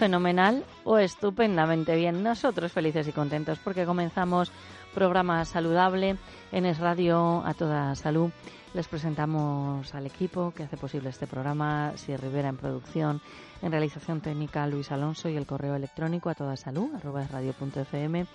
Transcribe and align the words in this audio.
¿Fenomenal 0.00 0.64
o 0.84 0.96
estupendamente 0.96 1.94
bien? 1.94 2.22
Nosotros 2.22 2.72
felices 2.72 3.06
y 3.06 3.12
contentos 3.12 3.58
porque 3.62 3.84
comenzamos 3.84 4.50
programa 4.94 5.44
saludable 5.44 6.16
en 6.52 6.64
Es 6.64 6.78
Radio 6.78 7.42
a 7.44 7.52
toda 7.52 7.94
salud. 7.94 8.30
Les 8.72 8.86
presentamos 8.86 9.92
al 9.94 10.06
equipo 10.06 10.52
que 10.52 10.62
hace 10.62 10.76
posible 10.76 11.10
este 11.10 11.26
programa, 11.26 11.92
Si 11.96 12.16
Rivera 12.16 12.48
en 12.48 12.56
producción, 12.56 13.20
en 13.62 13.72
realización 13.72 14.20
técnica 14.20 14.66
Luis 14.68 14.92
Alonso 14.92 15.28
y 15.28 15.36
el 15.36 15.46
correo 15.46 15.74
electrónico 15.74 16.30
a 16.30 16.34
toda 16.36 16.56
salud, 16.56 16.94
arroba 16.94 17.26
radio.fm. 17.26 18.26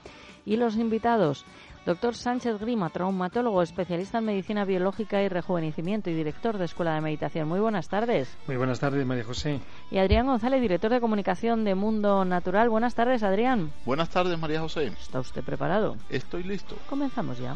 Y 0.45 0.57
los 0.57 0.75
invitados, 0.75 1.45
Doctor 1.85 2.15
Sánchez 2.15 2.59
Grima, 2.59 2.89
traumatólogo, 2.89 3.61
especialista 3.61 4.17
en 4.17 4.25
medicina 4.25 4.65
biológica 4.65 5.23
y 5.23 5.29
rejuvenecimiento 5.29 6.09
y 6.09 6.13
director 6.13 6.57
de 6.57 6.65
Escuela 6.65 6.95
de 6.95 7.01
Meditación. 7.01 7.47
Muy 7.47 7.61
buenas 7.61 7.87
tardes. 7.87 8.35
Muy 8.45 8.57
buenas 8.57 8.79
tardes, 8.79 9.05
María 9.05 9.23
José. 9.23 9.61
Y 9.89 9.99
Adrián 9.99 10.25
González, 10.25 10.61
director 10.61 10.91
de 10.91 10.99
comunicación 10.99 11.63
de 11.63 11.75
Mundo 11.75 12.25
Natural. 12.25 12.69
Buenas 12.69 12.93
tardes, 12.93 13.23
Adrián. 13.23 13.71
Buenas 13.85 14.09
tardes, 14.09 14.37
María 14.37 14.59
José. 14.59 14.87
¿Está 14.87 15.21
usted 15.21 15.43
preparado? 15.43 15.95
Estoy 16.09 16.43
listo. 16.43 16.75
Comenzamos 16.89 17.39
ya. 17.39 17.55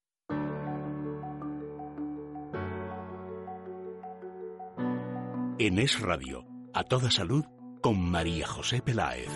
En 5.63 5.77
Es 5.77 6.01
Radio, 6.01 6.43
a 6.73 6.83
toda 6.83 7.11
salud, 7.11 7.45
con 7.83 8.01
María 8.09 8.47
José 8.47 8.81
Peláez. 8.81 9.29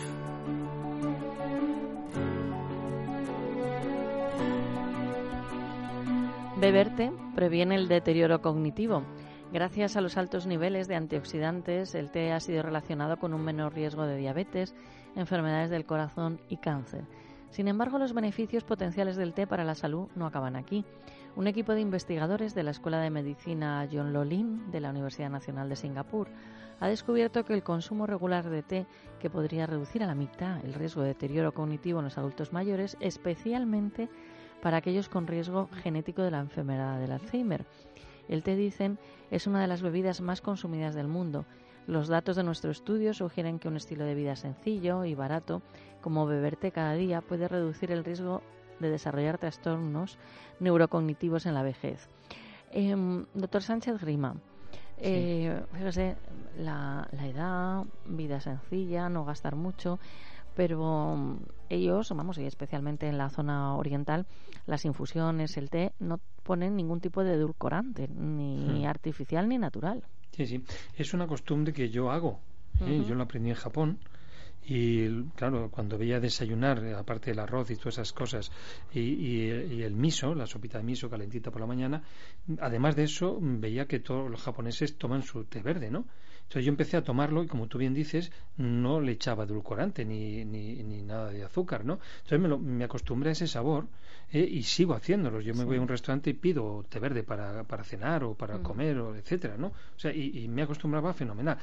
Beber 6.59 6.95
té 6.95 7.11
previene 7.35 7.75
el 7.75 7.87
deterioro 7.87 8.41
cognitivo. 8.41 9.03
Gracias 9.53 9.97
a 9.97 10.01
los 10.01 10.17
altos 10.17 10.47
niveles 10.47 10.87
de 10.87 10.95
antioxidantes, 10.95 11.93
el 11.93 12.09
té 12.09 12.31
ha 12.31 12.39
sido 12.39 12.63
relacionado 12.63 13.17
con 13.17 13.35
un 13.35 13.43
menor 13.43 13.75
riesgo 13.75 14.07
de 14.07 14.17
diabetes, 14.17 14.73
enfermedades 15.15 15.69
del 15.69 15.85
corazón 15.85 16.41
y 16.49 16.57
cáncer. 16.57 17.03
Sin 17.51 17.67
embargo, 17.67 17.99
los 17.99 18.13
beneficios 18.13 18.63
potenciales 18.63 19.15
del 19.15 19.35
té 19.35 19.45
para 19.45 19.63
la 19.63 19.75
salud 19.75 20.09
no 20.15 20.25
acaban 20.25 20.55
aquí. 20.55 20.85
Un 21.35 21.47
equipo 21.47 21.73
de 21.73 21.81
investigadores 21.81 22.55
de 22.55 22.63
la 22.63 22.71
Escuela 22.71 23.01
de 23.01 23.09
Medicina 23.09 23.85
John 23.91 24.13
Lolin 24.13 24.71
de 24.71 24.79
la 24.79 24.91
Universidad 24.91 25.29
Nacional 25.29 25.67
de 25.67 25.75
Singapur 25.75 26.29
ha 26.79 26.87
descubierto 26.87 27.43
que 27.43 27.53
el 27.53 27.61
consumo 27.61 28.07
regular 28.07 28.49
de 28.49 28.63
té, 28.63 28.85
que 29.19 29.29
podría 29.29 29.67
reducir 29.67 30.01
a 30.01 30.07
la 30.07 30.15
mitad 30.15 30.63
el 30.63 30.73
riesgo 30.73 31.01
de 31.01 31.09
deterioro 31.09 31.53
cognitivo 31.53 31.99
en 31.99 32.05
los 32.05 32.17
adultos 32.17 32.53
mayores, 32.53 32.95
especialmente 33.01 34.07
para 34.61 34.77
aquellos 34.77 35.09
con 35.09 35.27
riesgo 35.27 35.67
genético 35.83 36.21
de 36.21 36.31
la 36.31 36.39
enfermedad 36.39 37.01
del 37.01 37.11
Alzheimer. 37.11 37.65
El 38.29 38.41
té, 38.41 38.55
dicen, 38.55 38.97
es 39.29 39.45
una 39.45 39.59
de 39.59 39.67
las 39.67 39.81
bebidas 39.81 40.21
más 40.21 40.39
consumidas 40.39 40.95
del 40.95 41.09
mundo. 41.09 41.45
Los 41.85 42.07
datos 42.07 42.37
de 42.37 42.43
nuestro 42.43 42.71
estudio 42.71 43.13
sugieren 43.13 43.59
que 43.59 43.67
un 43.67 43.75
estilo 43.75 44.05
de 44.05 44.15
vida 44.15 44.37
sencillo 44.37 45.03
y 45.03 45.15
barato, 45.15 45.61
como 45.99 46.25
beber 46.25 46.55
té 46.55 46.71
cada 46.71 46.93
día, 46.93 47.19
puede 47.19 47.49
reducir 47.49 47.91
el 47.91 48.05
riesgo 48.05 48.41
de 48.79 48.89
desarrollar 48.89 49.37
trastornos 49.37 50.17
neurocognitivos 50.59 51.45
en 51.45 51.53
la 51.53 51.63
vejez. 51.63 52.07
Em, 52.71 53.25
doctor 53.33 53.61
Sánchez 53.61 53.99
Grima, 54.01 54.35
eh, 54.97 55.61
fíjese, 55.73 56.15
la, 56.57 57.07
la 57.11 57.27
edad, 57.27 57.83
vida 58.05 58.39
sencilla, 58.39 59.09
no 59.09 59.25
gastar 59.25 59.55
mucho, 59.55 59.99
pero 60.55 60.81
um, 61.13 61.39
ellos, 61.69 62.09
vamos, 62.15 62.37
y 62.37 62.45
especialmente 62.45 63.07
en 63.07 63.17
la 63.17 63.29
zona 63.29 63.75
oriental, 63.75 64.25
las 64.65 64.85
infusiones, 64.85 65.57
el 65.57 65.69
té, 65.69 65.91
no 65.99 66.19
ponen 66.43 66.75
ningún 66.75 67.01
tipo 67.01 67.23
de 67.23 67.33
edulcorante, 67.33 68.07
ni 68.07 68.83
Hmm. 68.85 68.87
artificial 68.89 69.47
ni 69.49 69.57
natural. 69.57 70.03
Sí, 70.31 70.45
sí. 70.45 70.63
Es 70.95 71.13
una 71.13 71.27
costumbre 71.27 71.73
que 71.73 71.89
yo 71.89 72.09
hago. 72.11 72.39
¿eh? 72.81 73.03
Yo 73.07 73.15
lo 73.15 73.23
aprendí 73.23 73.49
en 73.49 73.55
Japón. 73.55 73.99
Y 74.67 75.23
claro, 75.35 75.69
cuando 75.69 75.97
veía 75.97 76.19
desayunar, 76.19 76.83
aparte 76.95 77.29
del 77.31 77.39
arroz 77.39 77.69
y 77.71 77.75
todas 77.75 77.95
esas 77.95 78.13
cosas, 78.13 78.51
y, 78.93 78.99
y- 78.99 79.73
y 79.75 79.83
el 79.83 79.93
miso, 79.95 80.33
la 80.33 80.47
sopita 80.47 80.77
de 80.79 80.83
miso 80.83 81.09
calentita 81.09 81.51
por 81.51 81.61
la 81.61 81.67
mañana, 81.67 82.01
además 82.59 82.95
de 82.95 83.03
eso, 83.03 83.37
veía 83.41 83.85
que 83.87 83.99
todos 83.99 84.29
los 84.29 84.41
japoneses 84.41 84.97
toman 84.97 85.21
su 85.21 85.43
té 85.45 85.61
verde, 85.61 85.91
¿no? 85.91 86.05
Entonces 86.43 86.65
yo 86.65 86.69
empecé 86.69 86.95
a 86.97 87.03
tomarlo 87.03 87.43
y 87.43 87.47
como 87.47 87.67
tú 87.67 87.79
bien 87.79 87.93
dices, 87.95 88.31
no 88.57 89.01
le 89.01 89.13
echaba 89.13 89.45
edulcorante 89.45 90.05
ni, 90.05 90.45
ni, 90.45 90.83
ni 90.83 91.01
nada 91.01 91.31
de 91.31 91.43
azúcar, 91.43 91.83
¿no? 91.85 91.99
Entonces 92.17 92.39
me, 92.39 92.47
lo- 92.47 92.59
me 92.59 92.83
acostumbré 92.83 93.29
a 93.29 93.31
ese 93.33 93.47
sabor 93.47 93.87
¿eh? 94.31 94.47
y 94.47 94.61
sigo 94.61 94.93
haciéndolo. 94.93 95.41
Yo 95.41 95.55
me 95.55 95.63
voy 95.63 95.77
a 95.77 95.81
un 95.81 95.87
restaurante 95.87 96.29
y 96.29 96.33
pido 96.33 96.85
té 96.87 96.99
verde 96.99 97.23
para, 97.23 97.63
para 97.63 97.83
cenar 97.83 98.23
o 98.23 98.35
para 98.35 98.59
Mm. 98.59 98.63
comer, 98.63 98.97
o 98.99 99.15
etcétera, 99.15 99.57
¿no? 99.57 99.67
O 99.69 99.99
sea, 99.99 100.13
y, 100.13 100.43
y 100.43 100.47
me 100.47 100.61
acostumbraba 100.61 101.13
fenomenal. 101.13 101.57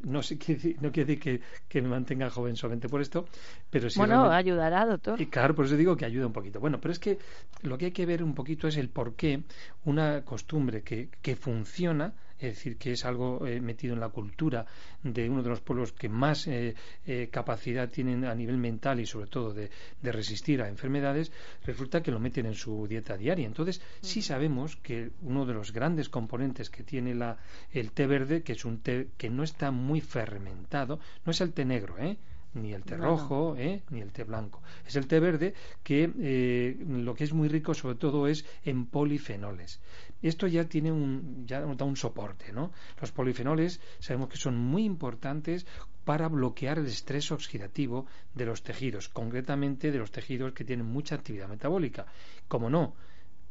No, 0.00 0.22
sé, 0.22 0.38
quiere 0.38 0.60
decir- 0.60 0.76
no 0.80 0.92
quiere 0.92 1.06
decir 1.06 1.22
que, 1.22 1.40
que 1.68 1.82
me 1.82 1.88
mantenga 1.88 2.30
joven 2.30 2.56
solamente 2.56 2.88
por 2.88 3.00
esto, 3.00 3.26
pero 3.70 3.90
sí 3.90 3.98
bueno, 3.98 4.30
ayudará, 4.30 4.84
doctor. 4.86 5.20
y 5.20 5.26
claro, 5.26 5.54
por 5.54 5.64
eso 5.66 5.76
digo 5.76 5.96
que 5.96 6.04
ayuda 6.04 6.26
un 6.26 6.32
poquito. 6.32 6.60
Bueno, 6.60 6.80
pero 6.80 6.92
es 6.92 6.98
que 6.98 7.18
lo 7.62 7.78
que 7.78 7.86
hay 7.86 7.92
que 7.92 8.06
ver 8.06 8.22
un 8.22 8.34
poquito 8.34 8.68
es 8.68 8.76
el 8.76 8.88
por 8.90 9.16
qué 9.16 9.44
una 9.84 10.24
costumbre 10.24 10.82
que, 10.82 11.08
que 11.22 11.36
funciona, 11.36 12.14
es 12.38 12.54
decir, 12.54 12.76
que 12.76 12.92
es 12.92 13.04
algo 13.04 13.46
eh, 13.46 13.60
metido 13.60 13.94
en 13.94 14.00
la 14.00 14.08
cultura 14.08 14.66
de 15.02 15.28
uno 15.28 15.42
de 15.42 15.48
los 15.48 15.60
pueblos 15.60 15.92
que 15.92 16.08
más 16.08 16.46
eh, 16.46 16.74
eh, 17.06 17.28
capacidad 17.30 17.88
tienen 17.88 18.24
a 18.24 18.34
nivel 18.34 18.58
mental 18.58 19.00
y 19.00 19.06
sobre 19.06 19.28
todo 19.28 19.52
de, 19.52 19.70
de 20.02 20.12
resistir 20.12 20.60
a 20.62 20.68
enfermedades, 20.68 21.32
resulta 21.64 22.02
que 22.02 22.10
lo 22.10 22.20
meten 22.20 22.46
en 22.46 22.54
su 22.54 22.86
dieta 22.86 23.16
diaria. 23.16 23.46
Entonces, 23.46 23.80
sí 24.00 24.22
sabemos 24.22 24.76
que 24.76 25.10
uno 25.22 25.46
de 25.46 25.54
los 25.54 25.72
grandes 25.72 26.08
componentes 26.08 26.70
que 26.70 26.82
tiene 26.82 27.14
la, 27.14 27.38
el 27.72 27.92
té 27.92 28.06
verde, 28.06 28.42
que 28.42 28.52
es 28.52 28.64
un 28.64 28.80
té 28.80 29.08
que 29.16 29.30
no 29.30 29.42
está 29.42 29.70
muy 29.70 30.00
fermentado, 30.00 31.00
no 31.24 31.30
es 31.30 31.40
el 31.40 31.52
té 31.52 31.64
negro, 31.64 31.98
¿eh? 31.98 32.16
Ni 32.56 32.72
el 32.72 32.82
té 32.84 32.96
No, 32.96 33.04
no. 33.04 33.10
rojo, 33.10 33.54
¿eh? 33.56 33.82
ni 33.90 34.00
el 34.00 34.12
té 34.12 34.24
blanco. 34.24 34.62
Es 34.86 34.96
el 34.96 35.06
té 35.06 35.20
verde 35.20 35.54
que 35.82 36.10
eh, 36.18 36.76
lo 36.88 37.14
que 37.14 37.24
es 37.24 37.32
muy 37.32 37.48
rico 37.48 37.74
sobre 37.74 37.96
todo 37.96 38.26
es 38.26 38.44
en 38.64 38.86
polifenoles. 38.86 39.80
Esto 40.22 40.46
ya 40.46 40.64
tiene 40.64 40.90
un, 40.90 41.46
ya 41.46 41.60
da 41.60 41.84
un 41.84 41.96
soporte, 41.96 42.52
¿no? 42.52 42.72
Los 43.00 43.12
polifenoles 43.12 43.80
sabemos 43.98 44.28
que 44.28 44.36
son 44.38 44.56
muy 44.56 44.84
importantes 44.84 45.66
para 46.04 46.28
bloquear 46.28 46.78
el 46.78 46.86
estrés 46.86 47.32
oxidativo 47.32 48.06
de 48.34 48.46
los 48.46 48.62
tejidos, 48.62 49.08
concretamente 49.08 49.90
de 49.90 49.98
los 49.98 50.10
tejidos 50.10 50.52
que 50.52 50.64
tienen 50.64 50.86
mucha 50.86 51.16
actividad 51.16 51.48
metabólica. 51.48 52.06
Como 52.48 52.70
no, 52.70 52.94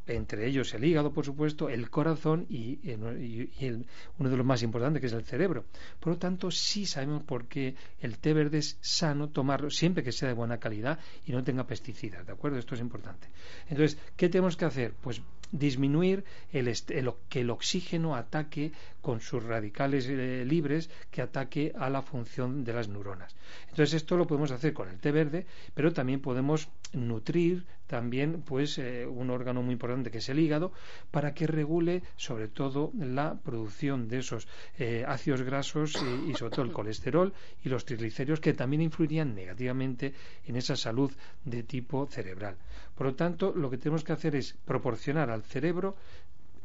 entre 0.06 0.46
ellos 0.46 0.72
el 0.74 0.84
hígado, 0.84 1.12
por 1.12 1.24
supuesto, 1.24 1.68
el 1.68 1.90
corazón 1.90 2.46
y, 2.48 2.78
y- 2.82 3.50
el- 3.60 3.86
uno 4.18 4.30
de 4.30 4.36
los 4.36 4.46
más 4.46 4.62
importantes, 4.62 5.00
que 5.00 5.06
es 5.08 5.12
el 5.12 5.24
cerebro. 5.24 5.64
Por 6.00 6.12
lo 6.14 6.18
tanto, 6.18 6.50
sí 6.50 6.86
sabemos 6.86 7.22
por 7.24 7.46
qué 7.46 7.74
el 8.00 8.18
té 8.18 8.32
verde 8.32 8.58
es 8.58 8.78
sano 8.80 9.28
tomarlo 9.28 9.70
siempre 9.70 10.02
que 10.04 10.12
sea 10.12 10.28
de 10.28 10.34
buena 10.34 10.58
calidad 10.58 10.98
y 11.26 11.32
no 11.32 11.42
tenga 11.44 11.66
pesticidas, 11.66 12.26
¿de 12.26 12.32
acuerdo? 12.32 12.58
Esto 12.58 12.74
es 12.74 12.80
importante. 12.80 13.28
Entonces, 13.68 13.98
¿qué 14.16 14.28
tenemos 14.28 14.56
que 14.56 14.64
hacer? 14.64 14.92
Pues 15.00 15.20
disminuir 15.52 16.24
el, 16.52 16.66
el 16.68 17.12
que 17.28 17.40
el 17.40 17.50
oxígeno 17.50 18.16
ataque 18.16 18.72
con 19.06 19.20
sus 19.20 19.44
radicales 19.44 20.08
eh, 20.08 20.44
libres, 20.44 20.90
que 21.12 21.22
ataque 21.22 21.72
a 21.78 21.88
la 21.88 22.02
función 22.02 22.64
de 22.64 22.72
las 22.72 22.88
neuronas. 22.88 23.36
Entonces, 23.70 23.94
esto 23.94 24.16
lo 24.16 24.26
podemos 24.26 24.50
hacer 24.50 24.72
con 24.72 24.88
el 24.88 24.98
té 24.98 25.12
verde, 25.12 25.46
pero 25.74 25.92
también 25.92 26.18
podemos 26.18 26.68
nutrir 26.92 27.64
también 27.86 28.42
pues 28.42 28.78
eh, 28.78 29.06
un 29.06 29.30
órgano 29.30 29.62
muy 29.62 29.74
importante 29.74 30.10
que 30.10 30.18
es 30.18 30.28
el 30.28 30.40
hígado, 30.40 30.72
para 31.12 31.34
que 31.34 31.46
regule 31.46 32.02
sobre 32.16 32.48
todo 32.48 32.90
la 32.98 33.38
producción 33.44 34.08
de 34.08 34.18
esos 34.18 34.48
eh, 34.76 35.04
ácidos 35.06 35.42
grasos 35.42 35.94
y, 36.26 36.34
sobre 36.34 36.50
todo 36.56 36.64
el 36.64 36.72
colesterol 36.72 37.32
y 37.64 37.68
los 37.68 37.84
triglicéridos 37.84 38.40
que 38.40 38.54
también 38.54 38.82
influirían 38.82 39.36
negativamente 39.36 40.14
en 40.46 40.56
esa 40.56 40.74
salud 40.74 41.12
de 41.44 41.62
tipo 41.62 42.08
cerebral. 42.08 42.56
Por 42.96 43.06
lo 43.06 43.14
tanto, 43.14 43.52
lo 43.54 43.70
que 43.70 43.78
tenemos 43.78 44.02
que 44.02 44.14
hacer 44.14 44.34
es 44.34 44.54
proporcionar 44.64 45.30
al 45.30 45.44
cerebro 45.44 45.94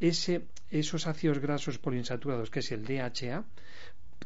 ese, 0.01 0.45
esos 0.69 1.07
ácidos 1.07 1.39
grasos 1.39 1.77
poliinsaturados, 1.77 2.49
que 2.49 2.59
es 2.59 2.71
el 2.71 2.83
DHA, 2.83 3.45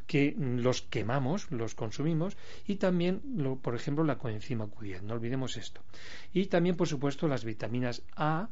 que 0.07 0.35
los 0.37 0.81
quemamos, 0.81 1.51
los 1.51 1.75
consumimos, 1.75 2.37
y 2.65 2.75
también, 2.75 3.21
por 3.61 3.75
ejemplo, 3.75 4.03
la 4.03 4.17
coenzima 4.17 4.65
Q10, 4.65 5.01
no 5.01 5.13
olvidemos 5.13 5.57
esto. 5.57 5.81
Y 6.33 6.47
también, 6.47 6.75
por 6.75 6.87
supuesto, 6.87 7.27
las 7.27 7.43
vitaminas 7.43 8.01
A, 8.15 8.49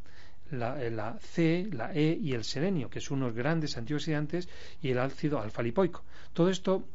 la, 0.51 1.17
C, 1.19 1.67
la 1.71 1.93
E 1.93 2.17
y 2.21 2.33
el 2.33 2.43
selenio, 2.43 2.89
que 2.89 3.01
son 3.01 3.23
unos 3.23 3.33
grandes 3.33 3.77
antioxidantes, 3.77 4.49
y 4.81 4.89
el 4.89 4.99
ácido 4.99 5.39
alfa-lipoico. 5.39 6.03
Todo 6.33 6.49
esto 6.49 6.85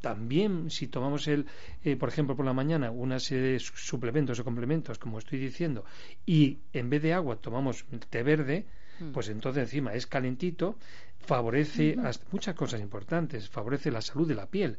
también 0.00 0.70
si 0.70 0.86
tomamos 0.88 1.26
el, 1.28 1.46
eh, 1.82 1.96
por 1.96 2.10
ejemplo, 2.10 2.36
por 2.36 2.44
la 2.44 2.52
mañana 2.52 2.90
una 2.90 3.18
serie 3.18 3.52
de 3.52 3.58
suplementos 3.58 4.38
o 4.38 4.44
complementos, 4.44 4.98
como 4.98 5.18
estoy 5.18 5.38
diciendo, 5.38 5.84
y 6.26 6.58
en 6.74 6.90
vez 6.90 7.02
de 7.02 7.14
agua 7.14 7.36
tomamos 7.36 7.86
té 8.10 8.22
verde, 8.22 8.66
mm. 8.66 8.83
Pues 9.12 9.28
entonces 9.28 9.64
encima 9.64 9.94
es 9.94 10.06
calentito, 10.06 10.76
favorece 11.18 11.96
muchas 12.30 12.54
cosas 12.54 12.80
importantes, 12.80 13.48
favorece 13.48 13.90
la 13.90 14.02
salud 14.02 14.28
de 14.28 14.34
la 14.34 14.46
piel, 14.46 14.78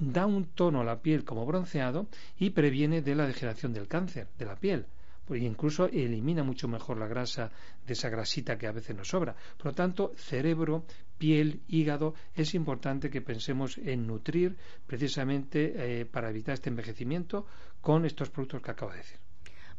da 0.00 0.26
un 0.26 0.46
tono 0.46 0.80
a 0.80 0.84
la 0.84 1.00
piel 1.00 1.24
como 1.24 1.46
bronceado 1.46 2.06
y 2.38 2.50
previene 2.50 3.02
de 3.02 3.14
la 3.14 3.26
degeneración 3.26 3.72
del 3.72 3.88
cáncer 3.88 4.28
de 4.38 4.46
la 4.46 4.56
piel. 4.56 4.86
Pues 5.26 5.42
incluso 5.42 5.86
elimina 5.86 6.44
mucho 6.44 6.68
mejor 6.68 6.98
la 6.98 7.08
grasa 7.08 7.50
de 7.84 7.94
esa 7.94 8.08
grasita 8.08 8.56
que 8.56 8.68
a 8.68 8.72
veces 8.72 8.94
nos 8.94 9.08
sobra. 9.08 9.34
Por 9.56 9.66
lo 9.66 9.72
tanto, 9.72 10.12
cerebro, 10.16 10.84
piel, 11.18 11.62
hígado, 11.66 12.14
es 12.36 12.54
importante 12.54 13.10
que 13.10 13.20
pensemos 13.20 13.76
en 13.78 14.06
nutrir 14.06 14.56
precisamente 14.86 16.00
eh, 16.00 16.06
para 16.06 16.30
evitar 16.30 16.54
este 16.54 16.70
envejecimiento 16.70 17.44
con 17.80 18.04
estos 18.04 18.30
productos 18.30 18.62
que 18.62 18.70
acabo 18.70 18.92
de 18.92 18.98
decir. 18.98 19.25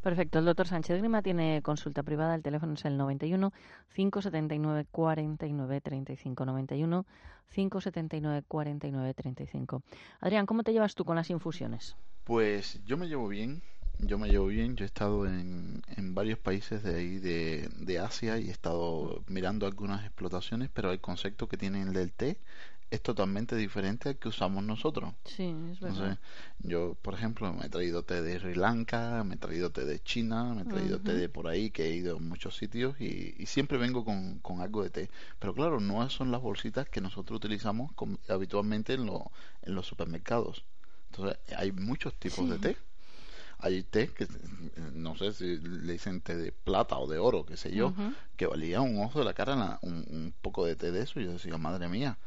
Perfecto. 0.01 0.39
El 0.39 0.45
doctor 0.45 0.67
Sánchez 0.67 0.99
Grima 0.99 1.21
tiene 1.21 1.61
consulta 1.61 2.03
privada. 2.03 2.35
El 2.35 2.43
teléfono 2.43 2.73
es 2.73 2.85
el 2.85 2.97
91 2.97 3.51
579 3.93 4.85
49 4.91 5.81
35. 5.81 6.45
91 6.45 7.05
579 7.53 8.43
49 8.47 9.13
35. 9.13 9.83
Adrián, 10.21 10.45
¿cómo 10.45 10.63
te 10.63 10.73
llevas 10.73 10.95
tú 10.95 11.05
con 11.05 11.15
las 11.15 11.29
infusiones? 11.29 11.95
Pues 12.23 12.83
yo 12.85 12.97
me 12.97 13.07
llevo 13.07 13.27
bien. 13.27 13.61
Yo 13.99 14.19
me 14.19 14.29
llevo 14.29 14.47
bien. 14.47 14.75
Yo 14.75 14.85
he 14.85 14.87
estado 14.87 15.25
en, 15.25 15.81
en 15.95 16.13
varios 16.13 16.37
países 16.37 16.83
de 16.83 16.95
ahí 16.95 17.17
de, 17.17 17.69
de 17.77 17.99
Asia 17.99 18.37
y 18.37 18.49
he 18.49 18.51
estado 18.51 19.23
mirando 19.27 19.65
algunas 19.65 20.05
explotaciones, 20.05 20.69
pero 20.71 20.91
el 20.91 21.01
concepto 21.01 21.47
que 21.47 21.57
tienen 21.57 21.87
el 21.87 21.93
del 21.93 22.13
té 22.13 22.37
es 22.89 23.01
totalmente 23.01 23.55
diferente 23.55 24.09
al 24.09 24.17
que 24.17 24.29
usamos 24.29 24.63
nosotros. 24.63 25.13
Sí, 25.25 25.53
es 25.71 25.79
verdad. 25.79 26.19
yo, 26.59 26.95
por 27.01 27.15
ejemplo, 27.15 27.51
me 27.53 27.65
he 27.65 27.69
traído 27.69 28.03
té 28.03 28.21
de 28.21 28.39
Sri 28.39 28.55
Lanka, 28.55 29.23
me 29.25 29.35
he 29.35 29.37
traído 29.37 29.71
té 29.71 29.83
de 29.83 29.99
China, 29.99 30.53
me 30.53 30.61
he 30.61 30.65
traído 30.65 30.99
té 30.99 31.13
de 31.13 31.27
por 31.27 31.47
ahí, 31.47 31.69
que 31.69 31.87
he 31.87 31.95
ido 31.95 32.15
a 32.15 32.19
muchos 32.19 32.55
sitios 32.55 32.99
y, 33.01 33.45
siempre 33.45 33.77
vengo 33.77 34.05
con, 34.05 34.39
con, 34.39 34.61
algo 34.61 34.83
de 34.83 34.89
té. 34.89 35.09
Pero 35.39 35.53
claro, 35.53 35.79
no 35.79 36.09
son 36.09 36.31
las 36.31 36.41
bolsitas 36.41 36.87
que 36.87 37.01
nosotros 37.01 37.37
utilizamos 37.37 37.91
habitualmente 38.29 38.93
en, 38.93 39.09
en 39.63 39.75
los 39.75 39.85
supermercados. 39.85 40.63
Entonces, 41.11 41.37
hay 41.57 41.71
muchos 41.71 42.13
tipos 42.15 42.49
de 42.49 42.59
té. 42.59 42.77
Hay 43.59 43.83
té 43.83 44.09
que, 44.09 44.27
no 44.93 45.17
sé 45.17 45.33
si 45.33 45.57
le 45.57 45.93
dicen 45.93 46.21
té 46.21 46.37
de 46.37 46.51
plata 46.51 46.97
o 46.97 47.07
de 47.07 47.17
oro, 47.17 47.45
qué 47.45 47.57
sé 47.57 47.71
yo, 47.71 47.93
que 48.37 48.45
valía 48.45 48.81
un 48.81 48.99
ojo 49.01 49.19
de 49.19 49.25
la 49.25 49.33
cara 49.33 49.79
un, 49.81 50.05
un 50.09 50.33
poco 50.41 50.65
de 50.65 50.75
té 50.75 50.91
de 50.91 51.01
eso. 51.01 51.19
Y 51.19 51.25
yo 51.25 51.33
decía, 51.33 51.57
madre 51.57 51.89
mía, 51.89 52.17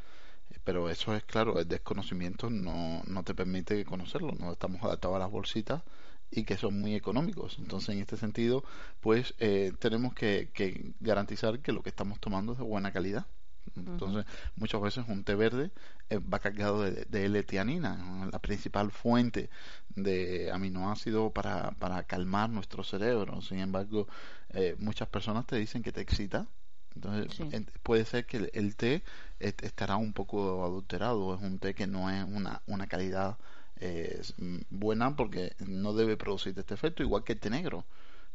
pero 0.64 0.90
eso 0.90 1.14
es 1.14 1.24
claro, 1.24 1.58
el 1.58 1.68
desconocimiento 1.68 2.50
no, 2.50 3.02
no 3.06 3.22
te 3.22 3.34
permite 3.34 3.84
conocerlo, 3.84 4.32
no 4.38 4.52
estamos 4.52 4.82
adaptados 4.82 5.16
a 5.16 5.20
las 5.20 5.30
bolsitas 5.30 5.82
y 6.30 6.44
que 6.44 6.56
son 6.56 6.80
muy 6.80 6.94
económicos. 6.94 7.56
Entonces, 7.58 7.90
en 7.90 8.00
este 8.00 8.16
sentido, 8.16 8.64
pues 9.00 9.34
eh, 9.38 9.72
tenemos 9.78 10.14
que, 10.14 10.50
que, 10.54 10.92
garantizar 11.00 11.60
que 11.60 11.72
lo 11.72 11.82
que 11.82 11.90
estamos 11.90 12.20
tomando 12.20 12.52
es 12.52 12.58
de 12.58 12.64
buena 12.64 12.92
calidad. 12.92 13.26
Entonces, 13.76 14.24
muchas 14.56 14.80
veces 14.80 15.04
un 15.08 15.22
té 15.24 15.34
verde 15.34 15.70
eh, 16.08 16.18
va 16.18 16.38
cargado 16.40 16.82
de, 16.82 17.04
de 17.04 17.24
L-tianina, 17.26 18.28
la 18.30 18.38
principal 18.40 18.90
fuente 18.90 19.48
de 19.94 20.50
aminoácido 20.52 21.30
para, 21.30 21.72
para 21.72 22.02
calmar 22.04 22.50
nuestro 22.50 22.82
cerebro. 22.84 23.40
Sin 23.42 23.60
embargo, 23.60 24.08
eh, 24.50 24.76
muchas 24.78 25.08
personas 25.08 25.46
te 25.46 25.56
dicen 25.56 25.82
que 25.82 25.92
te 25.92 26.00
excita 26.00 26.46
entonces 26.94 27.66
puede 27.82 28.04
ser 28.04 28.26
que 28.26 28.50
el, 28.52 28.76
té 28.76 29.02
estará 29.38 29.96
un 29.96 30.12
poco 30.12 30.64
adulterado, 30.64 31.34
es 31.34 31.40
un 31.42 31.58
té 31.58 31.74
que 31.74 31.86
no 31.86 32.10
es 32.10 32.24
una, 32.24 32.62
una 32.66 32.86
calidad 32.86 33.36
eh, 33.80 34.20
buena 34.70 35.16
porque 35.16 35.54
no 35.66 35.94
debe 35.94 36.16
producir 36.16 36.58
este 36.58 36.74
efecto, 36.74 37.02
igual 37.02 37.24
que 37.24 37.32
el 37.32 37.40
té 37.40 37.50
negro 37.50 37.84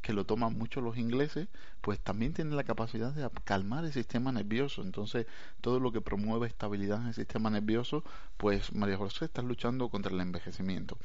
que 0.05 0.13
lo 0.13 0.23
toman 0.23 0.55
mucho 0.55 0.81
los 0.81 0.99
ingleses, 0.99 1.47
pues 1.81 1.99
también 1.99 2.31
tiene 2.31 2.55
la 2.55 2.63
capacidad 2.63 3.11
de 3.11 3.27
calmar 3.43 3.85
el 3.85 3.91
sistema 3.91 4.31
nervioso. 4.31 4.83
Entonces, 4.83 5.25
todo 5.61 5.79
lo 5.79 5.91
que 5.91 5.99
promueve 5.99 6.45
estabilidad 6.45 7.01
en 7.01 7.07
el 7.07 7.15
sistema 7.15 7.49
nervioso, 7.49 8.03
pues 8.37 8.71
María 8.71 8.97
José 8.97 9.25
está 9.25 9.41
luchando 9.41 9.89
contra 9.89 10.13
el 10.13 10.21
envejecimiento. 10.21 10.99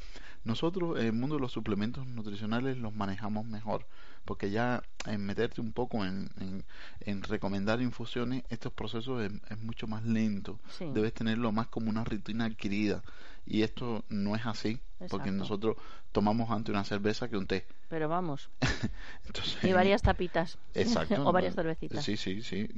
Nosotros 0.44 1.00
en 1.00 1.06
el 1.06 1.12
mundo 1.14 1.37
de 1.37 1.41
los 1.41 1.50
suplementos 1.50 2.06
nutricionales 2.06 2.76
los 2.76 2.94
manejamos 2.94 3.47
mejor, 3.47 3.87
porque 4.26 4.50
ya 4.50 4.82
en 5.06 5.25
meterte 5.25 5.62
un 5.62 5.73
poco 5.73 6.05
en, 6.05 6.29
en, 7.00 7.23
recomendar 7.23 7.81
infusiones, 7.81 8.44
estos 8.50 8.70
procesos 8.70 9.23
es, 9.23 9.58
mucho 9.62 9.87
más 9.87 10.05
lento. 10.05 10.61
Debes 10.79 11.14
tenerlo 11.14 11.52
más 11.52 11.69
como 11.69 11.88
una 11.88 12.05
rutina 12.05 12.44
adquirida. 12.44 13.02
Y 13.50 13.64
esto 13.64 14.05
no 14.08 14.37
es 14.37 14.47
así, 14.47 14.79
porque 15.08 15.32
nosotros 15.32 15.76
tomamos 16.12 16.52
antes 16.52 16.73
una 16.73 16.85
cerveza 16.85 17.29
que 17.29 17.37
un 17.37 17.49
té. 17.49 17.67
Pero 17.88 18.08
vamos. 18.08 18.49
y 19.64 19.73
varias 19.73 20.02
tapitas. 20.02 20.56
Exacto. 20.73 21.17
o 21.26 21.32
varias 21.32 21.56
cervecitas. 21.56 22.05
Sí, 22.05 22.17
sí, 22.17 22.43
sí. 22.43 22.69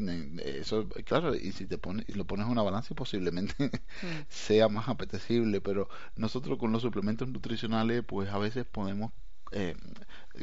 Eso, 0.42 0.88
claro, 1.04 1.34
y 1.34 1.52
si 1.52 1.66
te 1.66 1.76
pones, 1.76 2.08
y 2.08 2.14
lo 2.14 2.24
pones 2.24 2.46
en 2.46 2.52
una 2.52 2.62
balanza, 2.62 2.94
posiblemente 2.94 3.54
mm. 4.02 4.24
sea 4.30 4.70
más 4.70 4.88
apetecible. 4.88 5.60
Pero 5.60 5.90
nosotros 6.16 6.58
con 6.58 6.72
los 6.72 6.80
suplementos 6.80 7.28
nutricionales, 7.28 8.02
pues 8.02 8.30
a 8.30 8.38
veces 8.38 8.64
podemos 8.64 9.12
eh, 9.52 9.76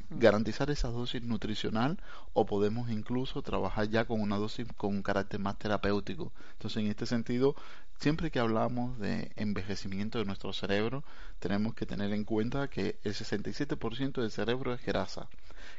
garantizar 0.09 0.69
esa 0.69 0.89
dosis 0.89 1.21
nutricional 1.23 1.97
o 2.33 2.45
podemos 2.45 2.89
incluso 2.89 3.41
trabajar 3.41 3.89
ya 3.89 4.05
con 4.05 4.21
una 4.21 4.37
dosis 4.37 4.67
con 4.77 4.91
un 4.95 5.03
carácter 5.03 5.39
más 5.39 5.57
terapéutico. 5.57 6.31
Entonces, 6.53 6.83
en 6.83 6.87
este 6.87 7.05
sentido, 7.05 7.55
siempre 7.99 8.31
que 8.31 8.39
hablamos 8.39 8.99
de 8.99 9.31
envejecimiento 9.35 10.19
de 10.19 10.25
nuestro 10.25 10.53
cerebro, 10.53 11.03
tenemos 11.39 11.73
que 11.73 11.85
tener 11.85 12.13
en 12.13 12.23
cuenta 12.23 12.69
que 12.69 12.99
el 13.03 13.13
67% 13.13 14.21
del 14.21 14.31
cerebro 14.31 14.73
es 14.73 14.85
grasa, 14.85 15.27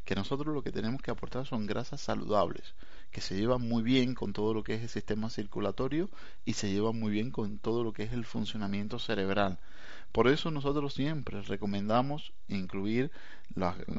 que 0.05 0.15
nosotros 0.15 0.55
lo 0.55 0.63
que 0.63 0.73
tenemos 0.73 1.03
que 1.03 1.11
aportar 1.11 1.47
son 1.47 1.67
grasas 1.67 2.01
saludables, 2.01 2.75
que 3.11 3.21
se 3.21 3.37
llevan 3.37 3.63
muy 3.63 3.83
bien 3.83 4.15
con 4.15 4.33
todo 4.33 4.55
lo 4.55 4.65
que 4.65 4.75
es 4.75 4.83
el 4.83 4.89
sistema 4.89 5.31
circulatorio 5.31 6.11
y 6.45 6.55
se 6.55 6.71
llevan 6.71 6.99
muy 6.99 7.13
bien 7.13 7.31
con 7.31 7.59
todo 7.59 7.85
lo 7.85 7.93
que 7.93 8.03
es 8.03 8.13
el 8.13 8.25
funcionamiento 8.25 8.99
cerebral. 8.99 9.59
Por 10.13 10.27
eso 10.27 10.51
nosotros 10.51 10.95
siempre 10.95 11.41
recomendamos 11.43 12.33
incluir 12.49 13.13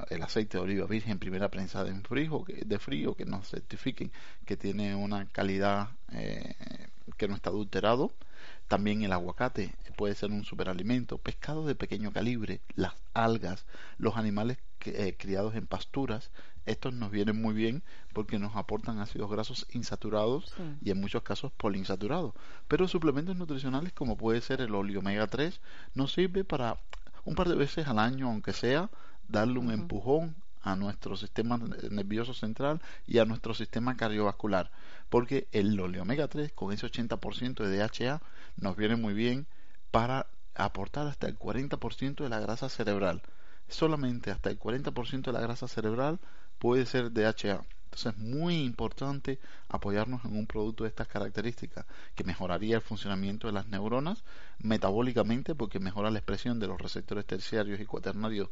el 0.09 0.21
aceite 0.23 0.57
de 0.57 0.63
oliva 0.63 0.85
virgen 0.85 1.19
primera 1.19 1.49
prensa 1.49 1.83
de 1.83 1.93
frío, 2.01 2.43
que, 2.43 2.63
de 2.65 2.79
frío, 2.79 3.15
que 3.15 3.25
nos 3.25 3.49
certifiquen 3.49 4.11
que 4.45 4.57
tiene 4.57 4.95
una 4.95 5.25
calidad 5.27 5.89
eh, 6.11 6.53
que 7.17 7.27
no 7.27 7.35
está 7.35 7.49
adulterado. 7.49 8.11
También 8.71 9.03
el 9.03 9.11
aguacate 9.11 9.75
puede 9.97 10.15
ser 10.15 10.31
un 10.31 10.45
superalimento, 10.45 11.17
pescado 11.17 11.65
de 11.65 11.75
pequeño 11.75 12.13
calibre, 12.13 12.61
las 12.75 12.93
algas, 13.13 13.65
los 13.97 14.15
animales 14.15 14.59
eh, 14.85 15.13
criados 15.19 15.55
en 15.55 15.67
pasturas, 15.67 16.31
estos 16.65 16.93
nos 16.93 17.11
vienen 17.11 17.41
muy 17.41 17.53
bien 17.53 17.83
porque 18.13 18.39
nos 18.39 18.55
aportan 18.55 18.99
ácidos 18.99 19.29
grasos 19.29 19.67
insaturados 19.73 20.53
y 20.81 20.89
en 20.89 21.01
muchos 21.01 21.21
casos 21.21 21.51
poliinsaturados. 21.51 22.33
Pero 22.69 22.87
suplementos 22.87 23.35
nutricionales 23.35 23.91
como 23.91 24.15
puede 24.15 24.39
ser 24.39 24.61
el 24.61 24.73
óleo 24.73 25.01
omega 25.01 25.27
3 25.27 25.59
nos 25.93 26.13
sirve 26.13 26.45
para 26.45 26.77
un 27.25 27.35
par 27.35 27.49
de 27.49 27.55
veces 27.55 27.89
al 27.89 27.99
año, 27.99 28.29
aunque 28.29 28.53
sea, 28.53 28.89
darle 29.27 29.59
un 29.59 29.71
empujón 29.71 30.33
a 30.63 30.77
nuestro 30.77 31.17
sistema 31.17 31.59
nervioso 31.89 32.33
central 32.33 32.81
y 33.05 33.17
a 33.17 33.25
nuestro 33.25 33.53
sistema 33.53 33.97
cardiovascular, 33.97 34.71
porque 35.11 35.47
el 35.51 35.79
óleo 35.79 36.01
omega 36.01 36.27
3 36.27 36.51
con 36.53 36.73
ese 36.73 36.87
80% 36.87 37.63
de 37.63 37.77
DHA 37.77 38.23
nos 38.55 38.75
viene 38.75 38.95
muy 38.95 39.13
bien 39.13 39.45
para 39.91 40.25
aportar 40.55 41.05
hasta 41.05 41.27
el 41.27 41.37
40% 41.37 42.23
de 42.23 42.29
la 42.29 42.39
grasa 42.39 42.67
cerebral 42.67 43.21
solamente 43.71 44.31
hasta 44.31 44.49
el 44.49 44.59
40% 44.59 45.21
de 45.23 45.31
la 45.33 45.41
grasa 45.41 45.67
cerebral 45.67 46.19
puede 46.59 46.85
ser 46.85 47.11
DHA. 47.11 47.63
Entonces 47.91 48.13
es 48.13 48.19
muy 48.19 48.63
importante 48.63 49.37
apoyarnos 49.67 50.23
en 50.23 50.37
un 50.37 50.47
producto 50.47 50.85
de 50.85 50.89
estas 50.89 51.09
características 51.09 51.85
que 52.15 52.23
mejoraría 52.23 52.77
el 52.77 52.81
funcionamiento 52.81 53.47
de 53.47 53.53
las 53.53 53.67
neuronas 53.67 54.23
metabólicamente 54.59 55.55
porque 55.55 55.79
mejora 55.79 56.09
la 56.09 56.19
expresión 56.19 56.57
de 56.57 56.67
los 56.67 56.79
receptores 56.79 57.25
terciarios 57.25 57.81
y 57.81 57.85
cuaternarios 57.85 58.47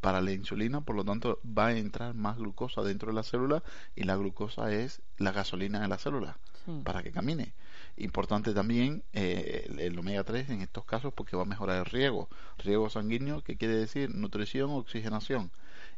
para 0.00 0.20
la 0.20 0.30
insulina, 0.30 0.80
por 0.80 0.94
lo 0.94 1.04
tanto 1.04 1.40
va 1.44 1.68
a 1.68 1.76
entrar 1.76 2.14
más 2.14 2.36
glucosa 2.36 2.82
dentro 2.82 3.08
de 3.08 3.14
la 3.14 3.24
célula 3.24 3.64
y 3.96 4.04
la 4.04 4.14
glucosa 4.14 4.72
es 4.72 5.02
la 5.18 5.32
gasolina 5.32 5.80
de 5.80 5.88
la 5.88 5.98
célula 5.98 6.38
para 6.84 7.02
que 7.02 7.10
camine. 7.10 7.52
Importante 7.96 8.54
también 8.54 9.02
eh, 9.12 9.68
el, 9.76 9.98
omega 9.98 10.22
3 10.22 10.50
en 10.50 10.62
estos 10.62 10.84
casos 10.84 11.12
porque 11.12 11.36
va 11.36 11.42
a 11.42 11.46
mejorar 11.46 11.78
el 11.78 11.84
riego. 11.84 12.28
Riego 12.58 12.88
sanguíneo, 12.90 13.42
que 13.42 13.56
quiere 13.56 13.74
decir 13.74 14.14
nutrición, 14.14 14.70
oxigenación 14.70 15.50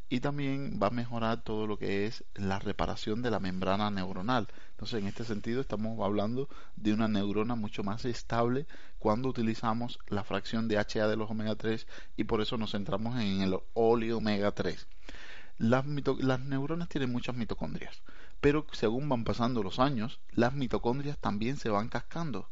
y 0.09 0.21
también 0.21 0.79
va 0.81 0.89
a 0.89 0.91
mejorar 0.91 1.43
todo 1.43 1.67
lo 1.67 1.79
que 1.79 2.07
es 2.07 2.25
la 2.35 2.59
reparación 2.59 3.23
de 3.23 3.31
la 3.31 3.41
membrana 3.41 3.91
neuronal. 3.91 4.49
Entonces, 4.71 5.01
en 5.01 5.09
este 5.09 5.25
sentido, 5.25 5.61
estamos 5.61 5.99
hablando 6.05 6.49
de 6.77 6.93
una 6.93 7.09
neurona 7.09 7.57
mucho 7.57 7.83
más 7.83 8.05
estable 8.05 8.67
cuando 8.99 9.29
utilizamos 9.29 9.99
la 10.09 10.23
fracción 10.23 10.69
de 10.69 10.79
HA 10.79 11.09
de 11.09 11.17
los 11.17 11.31
omega 11.31 11.57
3 11.57 11.87
y 12.17 12.25
por 12.25 12.41
eso 12.41 12.57
nos 12.57 12.73
centramos 12.73 13.19
en 13.21 13.41
el 13.43 13.59
óleo 13.75 14.19
omega 14.19 14.53
3. 14.53 14.87
Las, 15.59 15.85
las 16.19 16.41
neuronas 16.41 16.89
tienen 16.89 17.11
muchas 17.11 17.35
mitocondrias, 17.35 18.03
pero 18.41 18.67
según 18.73 19.09
van 19.09 19.25
pasando 19.25 19.63
los 19.63 19.79
años, 19.79 20.21
las 20.33 20.53
mitocondrias 20.53 21.19
también 21.19 21.57
se 21.57 21.71
van 21.71 21.89
cascando. 21.89 22.49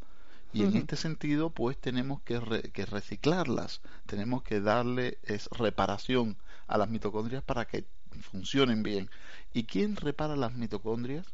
Y 0.52 0.62
en 0.62 0.76
este 0.76 0.94
sentido, 0.94 1.50
pues 1.50 1.76
tenemos 1.76 2.22
que, 2.22 2.70
que 2.72 2.86
reciclarlas, 2.86 3.80
tenemos 4.06 4.44
que 4.44 4.60
darle 4.60 5.18
es, 5.24 5.48
reparación 5.50 6.36
a 6.66 6.78
las 6.78 6.88
mitocondrias 6.88 7.42
para 7.42 7.66
que 7.66 7.86
funcionen 8.20 8.82
bien. 8.82 9.10
¿Y 9.52 9.64
quién 9.64 9.96
repara 9.96 10.36
las 10.36 10.54
mitocondrias? 10.54 11.26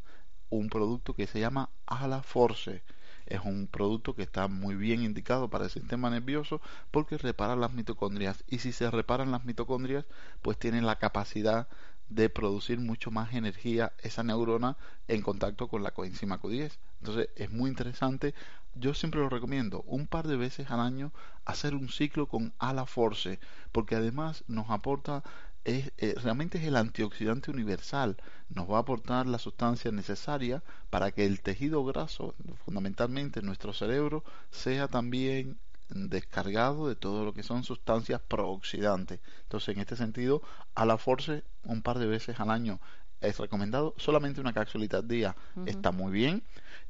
Un 0.48 0.68
producto 0.68 1.14
que 1.14 1.26
se 1.26 1.40
llama 1.40 1.70
Alaforce. 1.86 2.82
Es 3.26 3.40
un 3.44 3.68
producto 3.68 4.14
que 4.14 4.22
está 4.22 4.48
muy 4.48 4.74
bien 4.74 5.02
indicado 5.02 5.48
para 5.50 5.64
el 5.64 5.70
sistema 5.70 6.10
nervioso 6.10 6.60
porque 6.90 7.18
repara 7.18 7.56
las 7.56 7.72
mitocondrias. 7.72 8.44
Y 8.48 8.58
si 8.58 8.72
se 8.72 8.90
reparan 8.90 9.30
las 9.30 9.44
mitocondrias, 9.44 10.04
pues 10.42 10.58
tienen 10.58 10.86
la 10.86 10.96
capacidad 10.98 11.68
de 12.08 12.28
producir 12.28 12.80
mucho 12.80 13.10
más 13.10 13.34
energía 13.34 13.92
esa 13.98 14.22
neurona 14.24 14.76
en 15.08 15.22
contacto 15.22 15.68
con 15.68 15.82
la 15.82 15.92
coenzima 15.92 16.40
Q10. 16.40 16.72
Entonces 17.00 17.28
es 17.36 17.50
muy 17.50 17.70
interesante. 17.70 18.34
Yo 18.74 18.94
siempre 18.94 19.20
lo 19.20 19.28
recomiendo 19.28 19.82
un 19.86 20.06
par 20.06 20.28
de 20.28 20.36
veces 20.36 20.70
al 20.70 20.80
año 20.80 21.12
hacer 21.44 21.74
un 21.74 21.88
ciclo 21.88 22.26
con 22.28 22.52
Ala 22.58 22.86
Force, 22.86 23.40
porque 23.72 23.96
además 23.96 24.44
nos 24.46 24.70
aporta 24.70 25.24
es, 25.64 25.92
eh, 25.98 26.14
realmente 26.22 26.58
es 26.58 26.64
el 26.64 26.76
antioxidante 26.76 27.50
universal, 27.50 28.16
nos 28.48 28.70
va 28.70 28.78
a 28.78 28.80
aportar 28.80 29.26
la 29.26 29.38
sustancia 29.38 29.92
necesaria 29.92 30.62
para 30.88 31.10
que 31.12 31.26
el 31.26 31.40
tejido 31.42 31.84
graso, 31.84 32.34
fundamentalmente 32.64 33.42
nuestro 33.42 33.72
cerebro, 33.72 34.24
sea 34.50 34.88
también 34.88 35.58
descargado 35.90 36.88
de 36.88 36.96
todo 36.96 37.24
lo 37.24 37.32
que 37.34 37.42
son 37.42 37.64
sustancias 37.64 38.20
prooxidantes. 38.26 39.20
Entonces, 39.42 39.74
en 39.74 39.80
este 39.80 39.96
sentido, 39.96 40.40
a 40.74 40.86
la 40.86 40.98
Force 40.98 41.42
un 41.64 41.82
par 41.82 41.98
de 41.98 42.06
veces 42.06 42.40
al 42.40 42.50
año 42.50 42.80
es 43.20 43.38
recomendado. 43.38 43.94
Solamente 43.96 44.40
una 44.40 44.52
cápsulita 44.52 44.98
al 44.98 45.08
día 45.08 45.36
está 45.66 45.92
muy 45.92 46.12
bien. 46.12 46.42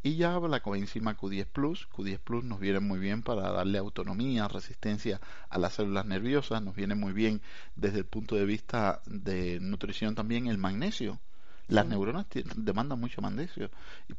Y 0.03 0.17
ya 0.17 0.39
la 0.41 0.61
coenzima 0.61 1.17
Q10 1.17 1.47
Plus. 1.47 1.89
Q10 1.91 2.19
Plus 2.19 2.45
nos 2.45 2.61
viene 2.61 2.81
muy 2.81 2.99
bien 2.99 3.23
para 3.23 3.51
darle 3.51 3.79
autonomía, 3.79 4.49
resistencia 4.49 5.21
a 5.49 5.59
las 5.59 5.75
células 5.75 6.07
nerviosas. 6.07 6.63
Nos 6.63 6.75
viene 6.75 6.95
muy 6.95 7.13
bien 7.13 7.43
desde 7.77 7.99
el 7.99 8.07
punto 8.07 8.37
de 8.37 8.45
vista 8.45 9.03
de 9.07 9.59
nutrición 9.61 10.15
también 10.15 10.47
el 10.47 10.59
magnesio. 10.59 11.21
Las 11.69 11.87
neuronas 11.87 12.27
demandan 12.57 12.99
mucho 12.99 13.23
magnesio. 13.23 13.71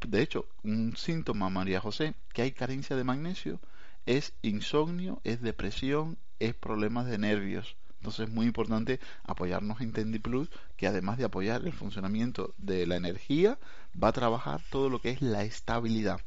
De 0.07 0.21
hecho, 0.21 0.47
un 0.63 0.95
síntoma, 0.95 1.49
María 1.49 1.81
José, 1.81 2.13
que 2.31 2.43
hay 2.43 2.53
carencia 2.53 2.95
de 2.95 3.03
magnesio, 3.03 3.59
es 4.05 4.33
insomnio, 4.41 5.19
es 5.25 5.41
depresión, 5.41 6.17
es 6.39 6.53
problemas 6.55 7.07
de 7.07 7.17
nervios. 7.17 7.75
Entonces 8.01 8.29
es 8.29 8.33
muy 8.33 8.47
importante 8.47 8.99
apoyarnos 9.23 9.79
en 9.79 9.93
Tendi 9.93 10.17
Plus, 10.17 10.49
que 10.75 10.87
además 10.87 11.19
de 11.19 11.25
apoyar 11.25 11.63
el 11.63 11.71
funcionamiento 11.71 12.55
de 12.57 12.87
la 12.87 12.95
energía, 12.95 13.59
va 14.01 14.07
a 14.07 14.11
trabajar 14.11 14.59
todo 14.71 14.89
lo 14.89 14.99
que 14.99 15.11
es 15.11 15.21
la 15.21 15.43
estabilidad. 15.43 16.19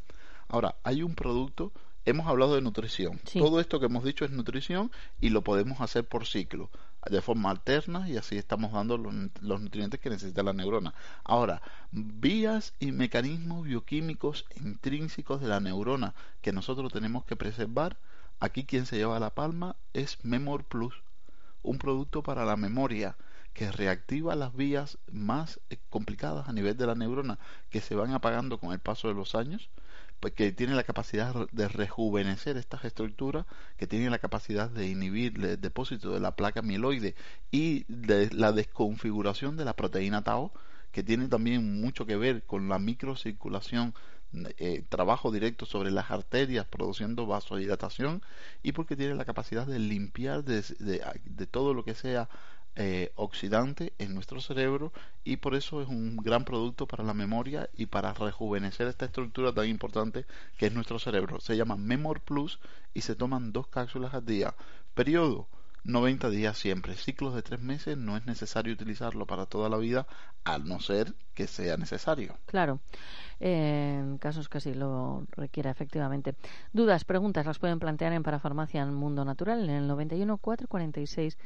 Ahora, 0.47 0.77
hay 0.85 1.03
un 1.03 1.17
producto, 1.17 1.73
hemos 2.05 2.29
hablado 2.29 2.55
de 2.55 2.61
nutrición. 2.61 3.19
Todo 3.33 3.59
esto 3.59 3.81
que 3.81 3.87
hemos 3.87 4.05
dicho 4.05 4.25
es 4.25 4.31
nutrición 4.31 4.93
y 5.21 5.31
lo 5.31 5.43
podemos 5.43 5.81
hacer 5.81 6.07
por 6.07 6.27
ciclo, 6.27 6.71
de 7.11 7.21
forma 7.21 7.51
alterna 7.51 8.09
y 8.09 8.19
así 8.19 8.37
estamos 8.37 8.71
dando 8.71 8.97
los, 8.97 9.13
los 9.41 9.61
nutrientes 9.61 9.99
que 9.99 10.11
necesita 10.11 10.45
la 10.45 10.53
neurona. 10.53 10.95
Ahora, 11.25 11.61
vías 11.91 12.73
y 12.79 12.93
mecanismos 12.93 13.65
bioquímicos 13.65 14.45
intrínsecos 14.63 15.41
de 15.41 15.49
la 15.49 15.59
neurona 15.59 16.15
que 16.41 16.53
nosotros 16.53 16.93
tenemos 16.93 17.25
que 17.25 17.35
preservar. 17.35 17.97
Aquí 18.39 18.63
quien 18.63 18.87
se 18.87 18.97
lleva 18.97 19.19
la 19.19 19.31
palma 19.31 19.75
es 19.93 20.25
Memor 20.25 20.63
Plus 20.63 20.95
un 21.65 21.79
producto 21.79 22.23
para 22.23 22.45
la 22.45 22.57
memoria 22.57 23.17
que 23.53 23.71
reactiva 23.73 24.35
las 24.35 24.55
vías 24.55 24.99
más 25.11 25.61
eh, 25.71 25.79
complicadas 25.89 26.49
a 26.49 26.53
nivel 26.53 26.77
de 26.77 26.87
la 26.87 26.95
neurona 26.95 27.39
que 27.71 27.81
se 27.81 27.95
van 27.95 28.13
apagando 28.13 28.59
con 28.59 28.73
el 28.73 28.81
paso 28.81 29.09
de 29.09 29.15
los 29.15 29.35
años, 29.35 29.71
pues 30.21 30.35
que 30.35 30.53
tiene 30.53 30.75
la 30.75 30.85
capacidad 30.85 31.35
de 31.53 31.69
rejuvenecer 31.69 32.57
estas 32.57 32.85
estructuras, 32.85 33.47
que 33.77 33.87
tiene 33.87 34.11
la 34.11 34.19
capacidad 34.19 34.71
de 34.71 34.89
inhibir 34.89 35.45
el 35.45 35.61
depósito 35.61 36.13
de 36.13 36.21
la 36.21 36.37
placa 36.37 36.63
mieloide 36.63 37.15
y 37.51 37.85
de 37.89 38.31
la 38.33 38.53
desconfiguración 38.53 39.57
de 39.57 39.65
la 39.65 39.77
proteína 39.77 40.23
tau, 40.23 40.53
que 40.93 41.03
tiene 41.03 41.29
también 41.29 41.81
mucho 41.81 42.07
que 42.07 42.17
ver 42.17 42.45
con 42.45 42.69
la 42.69 42.79
microcirculación 42.79 43.95
eh, 44.59 44.85
trabajo 44.89 45.31
directo 45.31 45.67
sobre 45.67 45.91
las 45.91 46.11
arterias 46.11 46.67
produciendo 46.67 47.27
vasodilatación 47.27 48.23
y 48.63 48.73
porque 48.73 48.97
tiene 48.97 49.15
la 49.15 49.25
capacidad 49.25 49.67
de 49.67 49.79
limpiar 49.79 50.45
de, 50.45 50.63
todo 51.47 51.75
lo 51.75 51.85
que 51.85 51.95
sea 51.95 52.29
eh, 52.77 53.13
oxidante 53.15 53.93
en 53.99 54.15
nuestro 54.15 54.41
cerebro 54.41 54.93
y 55.23 55.37
por 55.37 55.55
eso 55.55 55.81
es 55.81 55.89
un 55.89 56.17
gran 56.17 56.45
producto 56.45 56.87
para 56.87 57.05
la 57.05 57.15
memoria 57.15 57.71
y 57.77 57.87
para 57.87 58.13
rejuvenecer 58.13 58.89
esta 58.89 59.05
estructura 59.05 59.53
tan 59.53 59.69
importante 59.69 60.27
que 60.59 60.67
es 60.67 60.73
nuestro 60.73 60.99
cerebro. 60.99 61.41
Se 61.41 61.57
llama 61.57 61.77
Memor 61.77 62.21
Plus 62.21 62.59
y 62.93 63.03
se 63.03 63.15
toman 63.15 63.53
dos 63.53 63.69
cápsulas 63.69 64.15
al 64.15 64.27
día. 64.27 64.55
Periodo 64.95 65.47
90 65.85 66.31
días 66.31 66.59
siempre. 66.59 66.95
Ciclos 66.95 67.35
de 67.35 67.43
tres 67.43 67.61
meses 67.61 67.97
no 67.97 68.17
es 68.17 68.27
necesario 68.27 68.73
utilizarlo 68.73 69.27
para 69.27 69.47
toda 69.47 69.69
la 69.69 69.77
vida, 69.77 70.07
al 70.45 70.67
no 70.67 70.81
ser 70.81 71.15
que 71.35 71.47
sea 71.47 71.77
necesario. 71.77 72.37
Claro, 72.47 72.81
en 73.41 74.19
casos 74.19 74.49
que 74.49 74.59
así 74.59 74.75
lo 74.75 75.27
requiera, 75.31 75.71
efectivamente. 75.71 76.35
Dudas, 76.73 77.05
preguntas 77.05 77.47
las 77.47 77.59
pueden 77.59 77.79
plantear 77.79 78.13
en 78.13 78.23
Parafarmacia 78.23 78.83
en 78.83 78.95
Mundo 78.95 79.25
Natural 79.25 79.63
en 79.63 79.71
el 79.71 79.87
91 79.87 80.39
446 80.39 81.39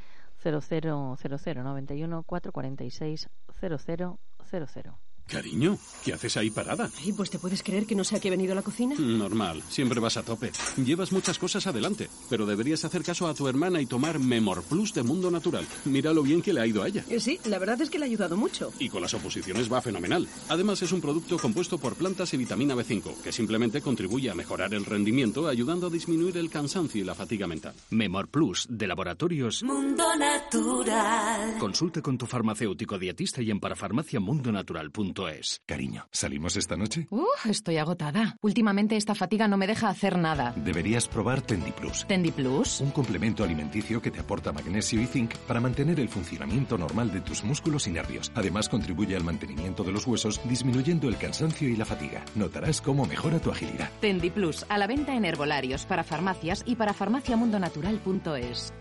0000 0.43 1.65
91 1.65 2.23
446 2.23 3.29
0000. 3.61 5.08
Cariño, 5.29 5.79
¿qué 6.03 6.15
haces 6.15 6.39
ahí 6.39 6.49
parada? 6.51 6.91
Ay, 7.05 7.13
pues 7.13 7.29
te 7.29 7.39
puedes 7.39 7.63
creer 7.63 7.85
que 7.85 7.95
no 7.95 8.03
sé 8.03 8.17
a 8.17 8.21
qué 8.21 8.29
he 8.29 8.31
venido 8.31 8.53
a 8.53 8.55
la 8.55 8.63
cocina. 8.63 8.95
Normal, 8.99 9.63
siempre 9.69 10.01
vas 10.01 10.17
a 10.17 10.23
tope. 10.23 10.51
Llevas 10.83 11.13
muchas 11.13 11.39
cosas 11.39 11.67
adelante, 11.67 12.09
pero 12.31 12.47
deberías 12.47 12.83
hacer 12.87 13.03
caso 13.03 13.29
a 13.29 13.35
tu 13.35 13.47
hermana 13.47 13.79
y 13.83 13.87
tomar 13.87 14.19
Memor 14.19 14.63
Plus 14.63 14.95
de 14.95 15.03
Mundo 15.03 15.31
Natural. 15.31 15.67
Mira 15.85 16.15
lo 16.15 16.23
bien 16.23 16.41
que 16.41 16.55
le 16.55 16.63
ha 16.63 16.67
ido 16.67 16.83
a 16.83 16.89
ella. 16.89 17.05
Eh, 17.11 17.21
sí, 17.21 17.39
la 17.45 17.59
verdad 17.59 17.83
es 17.83 17.91
que 17.91 17.99
le 17.99 18.07
ha 18.07 18.09
ayudado 18.09 18.39
mucho. 18.39 18.73
Y 18.79 18.89
con 18.89 19.03
las 19.03 19.13
oposiciones 19.13 19.71
va 19.71 19.83
fenomenal. 19.83 20.27
Además 20.49 20.81
es 20.81 20.93
un 20.93 21.03
producto 21.03 21.37
compuesto 21.39 21.77
por 21.77 21.95
plantas 21.95 22.33
y 22.33 22.39
vitamina 22.39 22.75
B5, 22.75 23.21
que 23.23 23.31
simplemente 23.31 23.83
contribuye 23.83 24.31
a 24.31 24.35
mejorar 24.35 24.73
el 24.73 24.87
rendimiento, 24.87 25.47
ayudando 25.47 25.89
a 25.89 25.91
disminuir 25.91 26.39
el 26.39 26.49
cansancio 26.49 27.03
y 27.03 27.05
la 27.05 27.15
fatiga 27.15 27.47
mental. 27.47 27.75
Memor 27.91 28.29
Plus 28.29 28.67
de 28.71 28.87
Laboratorios 28.87 29.63
Mundo 29.63 30.05
Natural. 30.19 31.59
Consulte 31.59 32.01
con 32.01 32.17
tu 32.17 32.25
farmacéutico 32.25 32.99
dietista 32.99 33.43
y 33.43 33.51
en 33.51 33.61
parafarmaciamundonatural.com 33.61 35.18
es. 35.27 35.63
Cariño, 35.67 36.07
¿salimos 36.13 36.57
esta 36.57 36.77
noche? 36.77 37.09
Uh, 37.11 37.25
estoy 37.49 37.79
agotada. 37.79 38.37
Últimamente 38.43 38.97
esta 38.97 39.17
fatiga 39.17 39.49
no 39.49 39.57
me 39.57 39.67
deja 39.67 39.89
hacer 39.89 40.19
nada. 40.19 40.53
Deberías 40.55 41.09
probar 41.09 41.41
Tendiplus. 41.41 42.07
¿Tendiplus? 42.07 42.81
Un 42.81 42.91
complemento 42.91 43.43
alimenticio 43.43 44.01
que 44.01 44.11
te 44.11 44.21
aporta 44.21 44.53
magnesio 44.53 45.01
y 45.01 45.07
zinc 45.07 45.35
para 45.49 45.61
mantener 45.61 45.99
el 45.99 46.09
funcionamiento 46.09 46.77
normal 46.77 47.11
de 47.11 47.23
tus 47.23 47.43
músculos 47.43 47.89
y 47.89 47.91
nervios. 47.91 48.31
Además 48.35 48.69
contribuye 48.69 49.17
al 49.17 49.25
mantenimiento 49.25 49.83
de 49.83 49.93
los 49.93 50.07
huesos, 50.07 50.41
disminuyendo 50.45 51.09
el 51.09 51.17
cansancio 51.17 51.69
y 51.69 51.77
la 51.77 51.87
fatiga. 51.87 52.25
Notarás 52.35 52.81
cómo 52.81 53.07
mejora 53.07 53.41
tu 53.41 53.51
agilidad. 53.51 53.91
Tendiplus, 54.01 54.67
a 54.69 54.77
la 54.77 54.87
venta 54.87 55.17
en 55.17 55.25
herbolarios, 55.25 55.87
para 55.87 56.05
farmacias 56.05 56.63
y 56.67 56.77
para 56.77 56.93
farmaciamundonatural.es. 56.93 58.75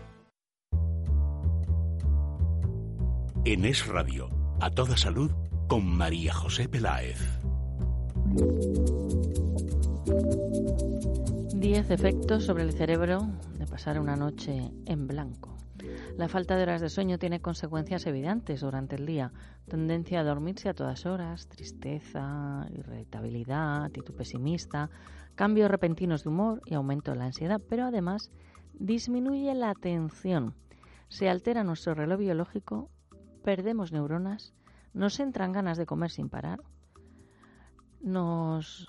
En 3.44 3.64
Es 3.64 3.86
Radio, 3.86 4.28
a 4.60 4.70
toda 4.70 4.96
salud 4.98 5.30
con 5.68 5.84
María 5.86 6.32
José 6.32 6.66
Peláez. 6.66 7.20
Diez 11.54 11.90
efectos 11.90 12.44
sobre 12.44 12.62
el 12.62 12.72
cerebro 12.72 13.28
de 13.58 13.66
pasar 13.66 14.00
una 14.00 14.16
noche 14.16 14.72
en 14.86 15.06
blanco. 15.06 15.58
La 16.16 16.28
falta 16.28 16.56
de 16.56 16.62
horas 16.62 16.80
de 16.80 16.88
sueño 16.88 17.18
tiene 17.18 17.42
consecuencias 17.42 18.06
evidentes 18.06 18.62
durante 18.62 18.96
el 18.96 19.04
día. 19.04 19.30
Tendencia 19.68 20.20
a 20.20 20.24
dormirse 20.24 20.70
a 20.70 20.74
todas 20.74 21.04
horas, 21.04 21.48
tristeza, 21.48 22.66
irritabilidad, 22.70 23.84
actitud 23.84 24.14
pesimista, 24.14 24.88
cambios 25.34 25.70
repentinos 25.70 26.24
de 26.24 26.30
humor 26.30 26.62
y 26.64 26.74
aumento 26.74 27.10
de 27.10 27.18
la 27.18 27.26
ansiedad, 27.26 27.60
pero 27.68 27.84
además 27.84 28.30
disminuye 28.72 29.54
la 29.54 29.70
atención. 29.70 30.54
Se 31.08 31.28
altera 31.28 31.62
nuestro 31.62 31.94
reloj 31.94 32.18
biológico, 32.18 32.90
perdemos 33.44 33.92
neuronas, 33.92 34.54
nos 34.98 35.20
entran 35.20 35.52
ganas 35.52 35.78
de 35.78 35.86
comer 35.86 36.10
sin 36.10 36.28
parar, 36.28 36.60
nos 38.02 38.88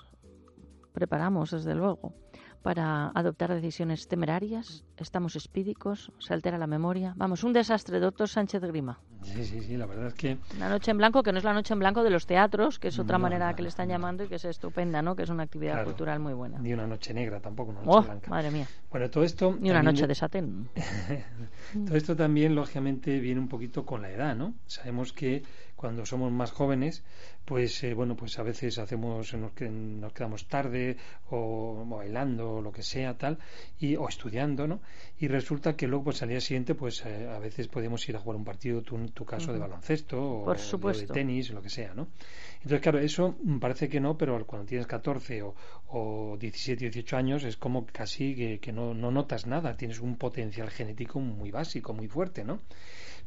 preparamos, 0.92 1.52
desde 1.52 1.74
luego, 1.74 2.14
para 2.62 3.12
adoptar 3.14 3.54
decisiones 3.54 4.08
temerarias, 4.08 4.84
estamos 4.96 5.36
espídicos, 5.36 6.12
se 6.18 6.34
altera 6.34 6.58
la 6.58 6.66
memoria. 6.66 7.14
Vamos, 7.16 7.44
un 7.44 7.52
desastre, 7.52 8.00
doctor 8.00 8.28
Sánchez 8.28 8.60
Grima. 8.62 9.00
Sí, 9.22 9.44
sí, 9.44 9.60
sí, 9.60 9.76
la 9.76 9.86
verdad 9.86 10.08
es 10.08 10.14
que... 10.14 10.38
La 10.58 10.68
noche 10.68 10.90
en 10.90 10.98
blanco, 10.98 11.22
que 11.22 11.32
no 11.32 11.38
es 11.38 11.44
la 11.44 11.52
noche 11.52 11.74
en 11.74 11.80
blanco 11.80 12.02
de 12.02 12.10
los 12.10 12.26
teatros, 12.26 12.78
que 12.78 12.88
es 12.88 12.98
otra 12.98 13.18
manera 13.18 13.54
que 13.54 13.62
le 13.62 13.68
están 13.68 13.88
llamando 13.88 14.24
y 14.24 14.28
que 14.28 14.36
es 14.36 14.44
estupenda, 14.44 15.02
¿no? 15.02 15.14
Que 15.14 15.22
es 15.22 15.30
una 15.30 15.42
actividad 15.42 15.84
cultural 15.84 16.20
muy 16.20 16.32
buena. 16.32 16.58
Ni 16.58 16.72
una 16.72 16.86
noche 16.86 17.12
negra 17.14 17.40
tampoco, 17.40 17.70
una 17.70 17.80
noche 17.80 17.98
oh, 17.98 18.02
blanca. 18.02 18.30
madre 18.30 18.50
mía. 18.50 18.66
Bueno, 18.90 19.10
todo 19.10 19.24
esto... 19.24 19.56
Ni 19.60 19.70
una 19.70 19.82
noche 19.82 20.06
de 20.06 20.14
satén. 20.14 20.68
todo 21.86 21.96
esto 21.96 22.16
también, 22.16 22.54
lógicamente, 22.54 23.20
viene 23.20 23.40
un 23.40 23.48
poquito 23.48 23.84
con 23.84 24.02
la 24.02 24.10
edad, 24.10 24.34
¿no? 24.34 24.54
Sabemos 24.66 25.12
que 25.12 25.42
cuando 25.80 26.04
somos 26.04 26.30
más 26.30 26.52
jóvenes, 26.52 27.02
pues 27.46 27.82
eh, 27.84 27.94
bueno, 27.94 28.14
pues 28.14 28.38
a 28.38 28.42
veces 28.42 28.78
hacemos, 28.78 29.32
nos, 29.32 29.54
nos 29.62 30.12
quedamos 30.12 30.46
tarde 30.46 30.98
o, 31.30 31.86
bailando 31.86 32.56
o 32.56 32.60
lo 32.60 32.70
que 32.70 32.82
sea, 32.82 33.16
tal, 33.16 33.38
y, 33.78 33.96
o 33.96 34.06
estudiando, 34.06 34.68
¿no? 34.68 34.82
Y 35.18 35.28
resulta 35.28 35.76
que 35.76 35.86
luego, 35.86 36.04
pues 36.04 36.22
al 36.22 36.28
día 36.28 36.40
siguiente, 36.42 36.74
pues 36.74 37.02
eh, 37.06 37.30
a 37.34 37.38
veces 37.38 37.68
podemos 37.68 38.06
ir 38.10 38.16
a 38.16 38.18
jugar 38.18 38.36
un 38.36 38.44
partido, 38.44 38.82
tu, 39.10 39.24
tu 39.24 39.24
caso 39.24 39.52
de 39.52 39.58
baloncesto 39.58 40.20
o, 40.20 40.54
de 40.54 41.06
tenis, 41.06 41.50
lo 41.50 41.62
que 41.62 41.70
sea, 41.70 41.94
¿no? 41.94 42.08
Entonces, 42.56 42.80
claro, 42.80 42.98
eso 42.98 43.36
parece 43.60 43.88
que 43.88 44.00
no, 44.00 44.16
pero 44.18 44.46
cuando 44.46 44.66
tienes 44.66 44.86
14 44.86 45.42
o, 45.42 45.54
o 45.88 46.36
17, 46.38 46.90
18 46.90 47.16
años 47.16 47.44
es 47.44 47.56
como 47.56 47.86
casi 47.86 48.34
que, 48.34 48.58
que 48.60 48.72
no, 48.72 48.94
no 48.94 49.10
notas 49.10 49.46
nada, 49.46 49.76
tienes 49.76 50.00
un 50.00 50.16
potencial 50.16 50.70
genético 50.70 51.20
muy 51.20 51.50
básico, 51.50 51.94
muy 51.94 52.08
fuerte, 52.08 52.44
¿no? 52.44 52.60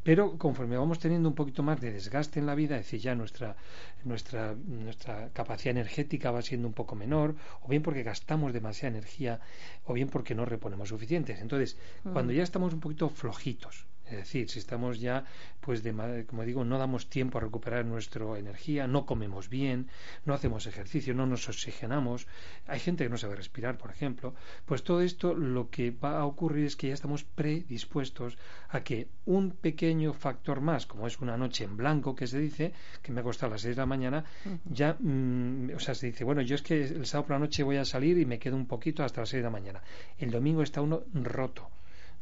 Pero 0.04 0.38
conforme 0.38 0.78
vamos 0.78 1.00
teniendo 1.00 1.30
un 1.30 1.36
poquito 1.36 1.64
más 1.64 1.80
de 1.80 1.92
desgaste 1.92 2.40
en 2.40 2.46
la 2.46 2.56
vida, 2.56 2.76
es 2.76 2.86
decir, 2.86 3.00
ya 3.00 3.16
nuestra, 3.16 3.56
nuestra, 4.04 4.54
nuestra 4.54 5.30
capacidad 5.30 5.72
energética 5.72 6.30
va 6.30 6.42
siendo 6.42 6.68
un 6.68 6.74
poco 6.74 6.96
menor, 6.96 7.36
o 7.62 7.70
bien 7.70 7.82
porque 7.82 8.04
gastamos 8.04 8.52
demasiada 8.52 8.98
energía, 8.98 9.40
o 9.86 9.94
bien 9.94 10.10
porque 10.10 10.36
no 10.36 10.44
reponemos 10.44 10.90
suficientes. 10.90 11.40
Entonces, 11.40 11.78
cuando 12.04 12.34
mm. 12.34 12.36
ya 12.36 12.44
estamos 12.44 12.74
un 12.74 12.82
poquito 12.82 13.10
flojitos, 13.10 13.86
es 14.14 14.20
decir, 14.20 14.50
si 14.50 14.60
estamos 14.60 15.00
ya, 15.00 15.26
pues, 15.62 15.84
de, 15.84 16.26
como 16.28 16.44
digo, 16.44 16.64
no 16.66 16.78
damos 16.78 17.10
tiempo 17.10 17.38
a 17.38 17.42
recuperar 17.42 17.86
nuestra 17.86 18.26
energía, 18.38 18.88
no 18.88 19.06
comemos 19.06 19.50
bien, 19.50 19.88
no 20.26 20.34
hacemos 20.34 20.68
ejercicio, 20.68 21.14
no 21.14 21.26
nos 21.26 21.48
oxigenamos, 21.50 22.28
hay 22.68 22.80
gente 22.80 23.04
que 23.04 23.10
no 23.10 23.18
sabe 23.18 23.36
respirar, 23.36 23.78
por 23.78 23.92
ejemplo, 23.92 24.34
pues 24.66 24.84
todo 24.84 25.02
esto 25.02 25.34
lo 25.34 25.70
que 25.70 25.92
va 25.92 26.20
a 26.20 26.26
ocurrir 26.26 26.66
es 26.66 26.76
que 26.76 26.88
ya 26.88 26.94
estamos 26.94 27.24
predispuestos 27.24 28.38
a 28.70 28.82
que 28.82 29.08
un 29.26 29.52
pequeño 29.52 30.14
factor 30.14 30.62
más, 30.62 30.86
como 30.86 31.08
es 31.08 31.20
una 31.20 31.38
noche 31.38 31.64
en 31.64 31.78
blanco 31.78 32.16
que 32.16 32.28
se 32.28 32.40
dice, 32.40 32.74
que 33.02 33.12
me 33.12 33.22
ha 33.22 33.24
costado 33.24 33.52
a 33.52 33.56
las 33.56 33.62
6 33.62 33.76
de 33.76 33.82
la 33.82 33.86
mañana, 33.86 34.24
ya, 34.66 34.96
mm, 35.00 35.72
o 35.76 35.80
sea, 35.80 35.96
se 35.96 36.08
dice, 36.08 36.24
bueno, 36.24 36.42
yo 36.42 36.56
es 36.56 36.62
que 36.62 36.84
el 36.84 37.06
sábado 37.06 37.28
por 37.28 37.36
la 37.36 37.40
noche 37.40 37.64
voy 37.64 37.78
a 37.78 37.86
salir 37.86 38.18
y 38.18 38.26
me 38.26 38.40
quedo 38.40 38.56
un 38.56 38.68
poquito 38.68 39.04
hasta 39.04 39.22
las 39.22 39.30
6 39.30 39.42
de 39.42 39.46
la 39.46 39.50
mañana. 39.50 39.82
El 40.18 40.32
domingo 40.32 40.62
está 40.62 40.82
uno 40.82 41.04
roto 41.14 41.70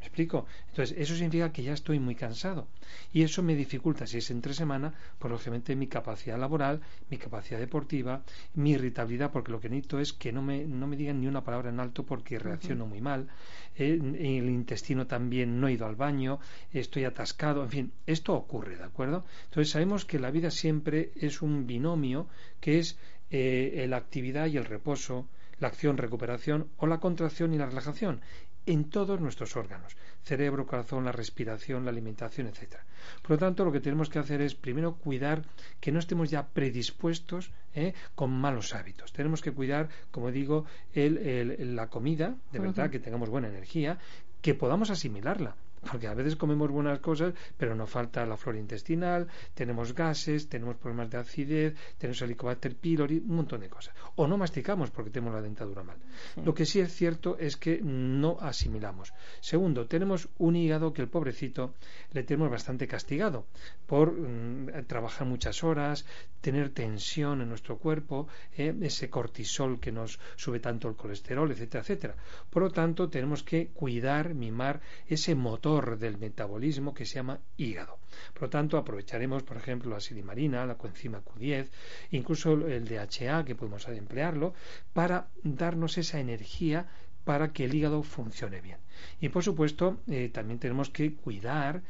¿Me 0.01 0.07
explico? 0.07 0.47
Entonces, 0.69 0.97
eso 0.97 1.13
significa 1.13 1.53
que 1.53 1.61
ya 1.61 1.73
estoy 1.73 1.99
muy 1.99 2.15
cansado. 2.15 2.67
Y 3.13 3.21
eso 3.21 3.43
me 3.43 3.55
dificulta, 3.55 4.07
si 4.07 4.17
es 4.17 4.31
entre 4.31 4.55
semana, 4.55 4.91
pues 5.19 5.29
lógicamente 5.29 5.75
mi 5.75 5.85
capacidad 5.85 6.39
laboral, 6.39 6.81
mi 7.11 7.17
capacidad 7.17 7.59
deportiva, 7.59 8.23
mi 8.55 8.71
irritabilidad, 8.71 9.31
porque 9.31 9.51
lo 9.51 9.59
que 9.59 9.69
necesito 9.69 9.99
es 9.99 10.11
que 10.11 10.31
no 10.31 10.41
me, 10.41 10.65
no 10.65 10.87
me 10.87 10.97
digan 10.97 11.21
ni 11.21 11.27
una 11.27 11.43
palabra 11.43 11.69
en 11.69 11.79
alto 11.79 12.03
porque 12.03 12.39
reacciono 12.39 12.87
muy 12.87 12.99
mal. 12.99 13.27
Eh, 13.75 13.99
el 14.01 14.49
intestino 14.49 15.05
también 15.05 15.61
no 15.61 15.67
he 15.67 15.73
ido 15.73 15.85
al 15.85 15.95
baño, 15.95 16.39
estoy 16.73 17.03
atascado, 17.03 17.63
en 17.63 17.69
fin, 17.69 17.91
esto 18.07 18.33
ocurre, 18.33 18.77
¿de 18.77 18.83
acuerdo? 18.83 19.23
Entonces, 19.45 19.69
sabemos 19.69 20.05
que 20.05 20.17
la 20.17 20.31
vida 20.31 20.49
siempre 20.49 21.11
es 21.15 21.43
un 21.43 21.67
binomio 21.67 22.27
que 22.59 22.79
es 22.79 22.97
eh, 23.29 23.85
la 23.87 23.97
actividad 23.97 24.47
y 24.47 24.57
el 24.57 24.65
reposo, 24.65 25.27
la 25.59 25.67
acción, 25.67 25.97
recuperación 25.97 26.69
o 26.77 26.87
la 26.87 26.99
contracción 26.99 27.53
y 27.53 27.59
la 27.59 27.67
relajación 27.67 28.21
en 28.65 28.89
todos 28.89 29.19
nuestros 29.19 29.55
órganos, 29.55 29.95
cerebro, 30.23 30.67
corazón, 30.67 31.05
la 31.05 31.11
respiración, 31.11 31.85
la 31.85 31.91
alimentación, 31.91 32.47
etc. 32.47 32.77
Por 33.21 33.31
lo 33.31 33.37
tanto, 33.37 33.65
lo 33.65 33.71
que 33.71 33.79
tenemos 33.79 34.09
que 34.09 34.19
hacer 34.19 34.41
es 34.41 34.55
primero 34.55 34.95
cuidar 34.95 35.43
que 35.79 35.91
no 35.91 35.99
estemos 35.99 36.29
ya 36.29 36.47
predispuestos 36.47 37.51
¿eh? 37.73 37.93
con 38.15 38.31
malos 38.31 38.73
hábitos. 38.75 39.13
Tenemos 39.13 39.41
que 39.41 39.51
cuidar, 39.51 39.89
como 40.11 40.31
digo, 40.31 40.65
la 40.93 41.87
comida, 41.87 42.35
de 42.51 42.59
verdad, 42.59 42.89
que 42.89 42.99
tengamos 42.99 43.29
buena 43.29 43.47
energía, 43.47 43.97
que 44.41 44.53
podamos 44.53 44.89
asimilarla 44.89 45.55
porque 45.89 46.07
a 46.07 46.13
veces 46.13 46.35
comemos 46.35 46.69
buenas 46.69 46.99
cosas, 46.99 47.33
pero 47.57 47.75
nos 47.75 47.89
falta 47.89 48.25
la 48.25 48.37
flora 48.37 48.59
intestinal, 48.59 49.27
tenemos 49.53 49.93
gases, 49.93 50.47
tenemos 50.47 50.75
problemas 50.75 51.09
de 51.09 51.17
acidez, 51.17 51.75
tenemos 51.97 52.21
Helicobacter 52.21 52.75
pylori, 52.75 53.17
un 53.17 53.35
montón 53.35 53.61
de 53.61 53.69
cosas. 53.69 53.95
O 54.15 54.27
no 54.27 54.37
masticamos 54.37 54.91
porque 54.91 55.09
tenemos 55.09 55.33
la 55.33 55.41
dentadura 55.41 55.83
mal. 55.83 55.97
Lo 56.43 56.53
que 56.53 56.65
sí 56.65 56.79
es 56.79 56.93
cierto 56.93 57.37
es 57.37 57.57
que 57.57 57.79
no 57.81 58.37
asimilamos. 58.39 59.13
Segundo, 59.39 59.87
tenemos 59.87 60.29
un 60.37 60.55
hígado 60.55 60.93
que 60.93 61.01
el 61.01 61.07
pobrecito 61.07 61.73
le 62.11 62.23
tenemos 62.23 62.51
bastante 62.51 62.87
castigado 62.87 63.45
por 63.87 64.11
mm, 64.11 64.85
trabajar 64.87 65.27
muchas 65.27 65.63
horas, 65.63 66.05
tener 66.41 66.69
tensión 66.69 67.41
en 67.41 67.49
nuestro 67.49 67.77
cuerpo, 67.77 68.27
eh, 68.55 68.75
ese 68.81 69.09
cortisol 69.09 69.79
que 69.79 69.91
nos 69.91 70.19
sube 70.35 70.59
tanto 70.59 70.87
el 70.87 70.95
colesterol, 70.95 71.51
etcétera, 71.51 71.81
etcétera. 71.81 72.15
Por 72.49 72.63
lo 72.63 72.71
tanto, 72.71 73.09
tenemos 73.09 73.43
que 73.43 73.67
cuidar, 73.67 74.33
mimar 74.33 74.81
ese 75.07 75.35
motor 75.35 75.70
del 75.79 76.17
metabolismo 76.17 76.93
que 76.93 77.05
se 77.05 77.15
llama 77.15 77.39
hígado. 77.57 77.99
Por 78.33 78.43
lo 78.43 78.49
tanto, 78.49 78.77
aprovecharemos, 78.77 79.43
por 79.43 79.57
ejemplo, 79.57 79.91
la 79.91 80.01
silimarina, 80.01 80.65
la 80.65 80.77
coenzima 80.77 81.23
Q10, 81.23 81.69
incluso 82.11 82.53
el 82.67 82.85
DHA, 82.85 83.45
que 83.45 83.55
podemos 83.55 83.87
emplearlo, 83.87 84.53
para 84.93 85.27
darnos 85.43 85.97
esa 85.97 86.19
energía 86.19 86.87
para 87.23 87.53
que 87.53 87.65
el 87.65 87.75
hígado 87.75 88.03
funcione 88.03 88.61
bien. 88.61 88.79
Y 89.19 89.29
por 89.29 89.43
supuesto, 89.43 90.01
eh, 90.07 90.29
también 90.33 90.59
tenemos 90.59 90.89
que 90.89 91.13
cuidar 91.13 91.81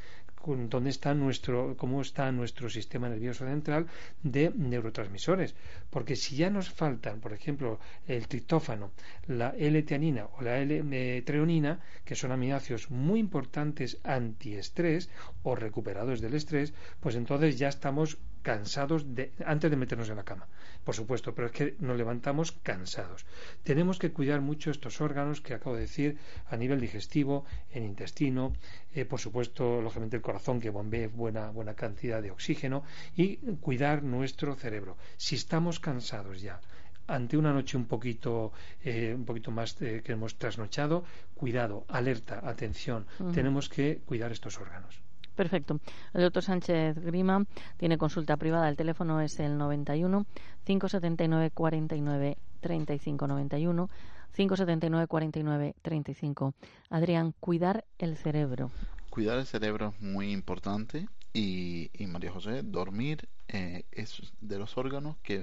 dónde 0.46 0.90
está 0.90 1.14
nuestro, 1.14 1.76
cómo 1.78 2.02
está 2.02 2.32
nuestro 2.32 2.70
sistema 2.70 3.10
nervioso 3.10 3.46
central 3.46 3.88
de 4.24 4.52
neurotransmisores. 4.56 5.56
Porque 5.90 6.16
si 6.16 6.36
ya 6.36 6.50
nos 6.50 6.70
faltan, 6.70 7.20
por 7.20 7.34
ejemplo, 7.34 7.80
el 8.08 8.28
triptófano, 8.28 8.92
la 9.28 9.50
L-teanina 9.58 10.28
o 10.38 10.42
la 10.42 10.60
L-treonina, 10.60 11.80
que 12.06 12.16
son 12.16 12.32
aminoácidos 12.32 12.90
muy 12.90 13.20
importantes 13.20 14.00
antiestrés 14.04 15.10
o 15.44 15.56
recuperados 15.56 16.22
del 16.22 16.34
estrés, 16.34 16.74
pues 17.00 17.16
entonces 17.16 17.58
ya 17.58 17.70
estamos 17.70 18.18
cansados 18.42 19.16
de, 19.16 19.32
antes 19.46 19.70
de 19.70 19.78
meternos 19.78 20.10
en 20.10 20.18
la 20.18 20.24
cama, 20.24 20.48
por 20.84 20.96
supuesto, 20.96 21.34
pero 21.34 21.48
es 21.48 21.54
que 21.54 21.76
nos 21.80 21.98
levantamos 21.98 22.52
cansados. 22.52 23.26
Tenemos 23.64 24.00
que 24.00 24.12
cuidar 24.12 24.42
mucho 24.42 24.72
estos 24.72 25.02
órganos 25.02 25.42
que 25.42 25.54
acabo 25.54 25.76
de 25.76 25.82
decir 25.82 26.18
a 26.50 26.58
nivel 26.58 26.80
digestivo, 26.80 27.46
en 27.72 27.84
intestino, 27.84 28.54
eh, 28.94 29.06
por 29.06 29.20
supuesto, 29.20 29.82
lógicamente 29.82 30.18
el 30.18 30.22
corazón 30.22 30.60
que 30.60 30.70
bombee 30.70 31.08
buena, 31.08 31.52
buena 31.52 31.76
cantidad 31.76 32.22
de 32.22 32.32
oxígeno 32.32 32.84
y 33.16 33.38
cuidar 33.62 34.04
nuestro 34.04 34.56
cerebro. 34.56 34.98
Si 35.18 35.36
estamos 35.36 35.80
cansados 35.80 36.42
ya, 36.42 36.60
ante 37.08 37.38
una 37.38 37.54
noche 37.54 37.78
un 37.78 37.86
poquito, 37.86 38.52
eh, 38.84 39.14
un 39.16 39.26
poquito 39.26 39.52
más 39.52 39.82
eh, 39.82 40.02
que 40.04 40.14
hemos 40.14 40.36
trasnochado, 40.36 41.04
cuidado, 41.36 41.86
alerta, 41.90 42.42
atención, 42.48 43.06
tenemos 43.34 43.70
que 43.70 44.02
cuidar 44.06 44.32
estos 44.32 44.60
órganos. 44.60 45.02
Perfecto. 45.36 45.80
El 46.14 46.22
doctor 46.22 46.44
Sánchez 46.44 46.98
Grima 47.00 47.46
tiene 47.78 47.98
consulta 47.98 48.38
privada. 48.38 48.70
El 48.70 48.76
teléfono 48.76 49.22
es 49.22 49.40
el 49.40 49.58
91 49.58 50.26
579 50.64 51.52
49 51.52 52.38
35 52.60 53.28
91 53.28 53.90
579 54.36 55.08
49 55.08 55.76
35. 55.82 56.54
Adrián, 56.90 57.34
cuidar 57.40 57.86
el 57.98 58.18
cerebro. 58.18 58.72
Cuidar 59.10 59.40
el 59.40 59.46
cerebro 59.46 59.94
es 59.96 60.02
muy 60.02 60.32
importante 60.32 61.08
y, 61.34 61.90
y 61.94 62.08
María 62.08 62.32
José, 62.32 62.62
dormir 62.64 63.28
eh, 63.48 63.84
es 63.92 64.22
de 64.40 64.58
los 64.58 64.78
órganos 64.78 65.18
que, 65.24 65.40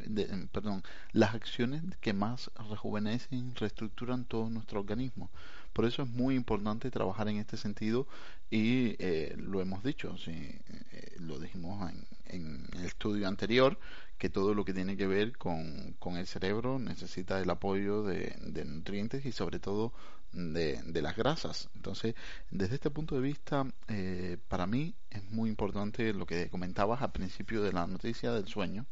perdón, 0.53 0.83
las 1.13 1.35
acciones 1.35 1.83
que 2.01 2.15
más 2.15 2.51
rejuvenecen, 2.71 3.55
reestructuran 3.55 4.25
todo 4.25 4.49
nuestro 4.49 4.81
organismo. 4.81 5.31
Por 5.79 5.87
eso 5.87 6.03
es 6.03 6.09
muy 6.09 6.35
importante 6.35 6.91
trabajar 6.91 7.29
en 7.29 7.37
este 7.37 7.57
sentido 7.57 8.09
y 8.51 8.97
eh, 8.99 9.37
lo 9.39 9.61
hemos 9.61 9.85
dicho, 9.85 10.19
sí, 10.19 10.33
eh, 10.33 11.15
lo 11.21 11.39
dijimos 11.39 11.89
en, 11.93 12.05
en 12.37 12.67
el 12.73 12.85
estudio 12.85 13.29
anterior 13.29 13.79
que 14.19 14.29
todo 14.29 14.55
lo 14.55 14.65
que 14.65 14.75
tiene 14.75 14.97
que 14.97 15.07
ver 15.07 15.39
con, 15.39 15.95
con 16.01 16.17
el 16.17 16.27
cerebro 16.27 16.81
necesita 16.81 17.39
el 17.39 17.49
apoyo 17.49 18.03
de, 18.03 18.35
nutrientes 18.67 19.25
y 19.25 19.31
sobre 19.31 19.61
todo 19.61 19.93
de, 20.33 20.83
de, 20.83 21.01
las 21.01 21.15
grasas. 21.15 21.69
Entonces, 21.77 22.17
desde 22.51 22.75
este 22.75 22.91
punto 22.91 23.15
de 23.15 23.21
vista, 23.21 23.65
eh, 23.87 24.37
para 24.49 24.67
mí 24.67 24.97
es 25.11 25.31
muy 25.31 25.49
importante 25.49 26.13
lo 26.13 26.27
que 26.27 26.51
comentabas 26.51 27.03
al 27.03 27.13
principio 27.13 27.63
de 27.63 27.73
la 27.73 27.87
noticia 27.87 28.33
del 28.33 28.49
sueño. 28.49 28.85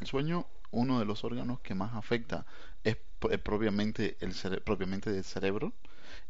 El 0.00 0.06
sueño, 0.06 0.46
uno 0.70 0.98
de 0.98 1.04
los 1.04 1.24
órganos 1.24 1.60
que 1.60 1.74
más 1.74 1.92
afecta 1.92 2.46
es, 2.84 2.96
propiamente, 3.42 4.16
el 4.20 4.32
propiamente 4.62 5.12
del 5.12 5.24
cerebro 5.24 5.74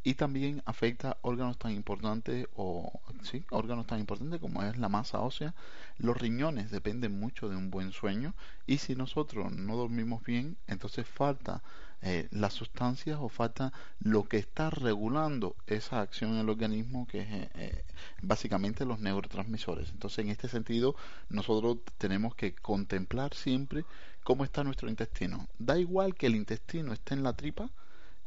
y 0.03 0.15
también 0.15 0.63
afecta 0.67 1.17
órganos 1.23 1.59
tan 1.59 1.73
importantes 1.73 2.47
o 2.57 3.01
sí, 3.23 3.45
órganos 3.51 3.87
tan 3.87 4.01
importantes 4.01 4.41
como 4.41 4.63
es 4.63 4.77
la 4.79 4.89
masa 4.89 5.21
ósea. 5.21 5.55
Los 5.99 6.17
riñones 6.17 6.71
dependen 6.71 7.19
mucho 7.19 7.49
de 7.49 7.57
un 7.57 7.71
buen 7.71 7.93
sueño 7.93 8.35
y 8.67 8.79
si 8.79 8.95
nosotros 8.97 9.53
no 9.53 9.77
dormimos 9.77 10.25
bien, 10.25 10.57
entonces 10.67 11.07
falta 11.07 11.63
eh, 12.05 12.27
las 12.33 12.53
sustancias 12.53 13.19
o 13.21 13.29
falta 13.29 13.73
lo 14.01 14.25
que 14.25 14.37
está 14.37 14.71
regulando 14.71 15.55
esa 15.69 16.01
acción 16.01 16.33
en 16.33 16.41
el 16.41 16.49
organismo 16.49 17.07
que 17.07 17.21
es 17.21 17.29
eh, 17.31 17.51
eh, 17.55 17.85
básicamente 18.23 18.85
los 18.85 18.99
neurotransmisores. 18.99 19.91
Entonces 19.91 20.19
en 20.25 20.31
este 20.31 20.49
sentido 20.49 20.97
nosotros 21.29 21.79
tenemos 21.99 22.35
que 22.35 22.55
contemplar 22.57 23.35
siempre 23.35 23.85
cómo 24.25 24.43
está 24.43 24.65
nuestro 24.65 24.89
intestino. 24.89 25.47
Da 25.61 25.79
igual 25.79 26.17
que 26.17 26.27
el 26.27 26.35
intestino 26.35 26.93
esté 26.93 27.15
en 27.15 27.23
la 27.23 27.35
tripa, 27.35 27.71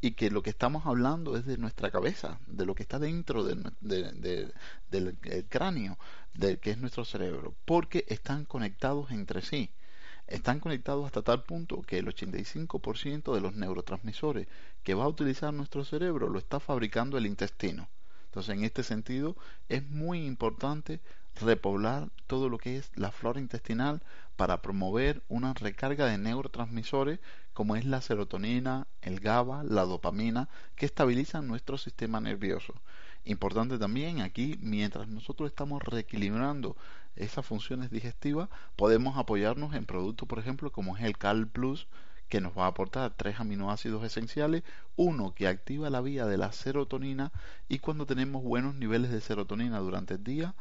y 0.06 0.12
que 0.12 0.30
lo 0.30 0.44
que 0.44 0.52
estamos 0.52 0.86
hablando 0.86 1.36
es 1.36 1.48
de 1.48 1.58
nuestra 1.58 1.90
cabeza, 1.90 2.38
de 2.46 2.68
lo 2.68 2.76
que 2.76 2.84
está 2.84 3.00
dentro 3.00 3.44
del 3.44 3.64
cráneo, 5.50 5.98
del 6.36 6.60
que 6.60 6.70
es 6.70 6.78
nuestro 6.78 7.06
cerebro, 7.06 7.56
porque 7.66 8.06
están 8.08 8.46
conectados 8.46 9.10
entre 9.10 9.42
sí. 9.42 9.72
Están 10.28 10.60
conectados 10.60 11.08
hasta 11.08 11.24
tal 11.24 11.44
punto 11.44 11.82
que 11.82 11.98
el 11.98 12.06
85% 12.06 13.34
de 13.34 13.42
los 13.42 13.56
neurotransmisores 13.56 14.48
que 14.84 14.94
va 14.94 15.06
a 15.06 15.08
utilizar 15.08 15.52
nuestro 15.52 15.84
cerebro 15.84 16.30
lo 16.30 16.38
está 16.38 16.60
fabricando 16.60 17.18
el 17.18 17.26
intestino. 17.26 17.90
Entonces, 18.26 18.56
en 18.56 18.64
este 18.64 18.84
sentido, 18.84 19.36
es 19.70 19.90
muy 19.90 20.24
importante 20.24 21.00
repoblar 21.42 22.10
todo 22.28 22.48
lo 22.48 22.60
que 22.60 22.78
es 22.78 22.92
la 22.96 23.12
flora 23.12 23.40
intestinal 23.40 24.04
para 24.36 24.62
promover 24.62 25.24
una 25.28 25.54
recarga 25.54 26.06
de 26.06 26.18
neurotransmisores 26.18 27.20
como 27.54 27.76
es 27.76 27.86
la 27.86 28.02
serotonina, 28.02 28.88
el 29.02 29.20
GABA, 29.20 29.64
la 29.64 29.84
dopamina, 29.84 30.50
que 30.76 30.86
estabilizan 30.86 31.48
nuestro 31.48 31.78
sistema 31.78 32.20
nervioso. 32.20 32.74
Importante 33.24 33.78
también 33.78 34.22
aquí, 34.22 34.58
mientras 34.62 35.08
nosotros 35.08 35.50
estamos 35.50 35.82
reequilibrando 35.82 36.76
esas 37.16 37.46
funciones 37.46 37.90
digestivas, 37.90 38.50
podemos 38.76 39.18
apoyarnos 39.18 39.74
en 39.74 39.86
productos, 39.86 40.28
por 40.28 40.40
ejemplo, 40.40 40.72
como 40.72 40.98
es 40.98 41.04
el 41.04 41.18
Cal 41.18 41.48
Plus, 41.48 41.88
que 42.30 42.42
nos 42.42 42.58
va 42.58 42.66
a 42.66 42.68
aportar 42.68 43.14
tres 43.16 43.40
aminoácidos 43.40 44.04
esenciales, 44.04 44.64
uno 44.96 45.34
que 45.34 45.48
activa 45.48 45.90
la 45.90 46.02
vía 46.02 46.26
de 46.26 46.38
la 46.38 46.52
serotonina 46.52 47.32
y 47.70 47.80
cuando 47.80 48.06
tenemos 48.06 48.44
buenos 48.44 48.76
niveles 48.76 49.12
de 49.12 49.22
serotonina 49.22 49.80
durante 49.80 50.16
el 50.16 50.24
día, 50.24 50.56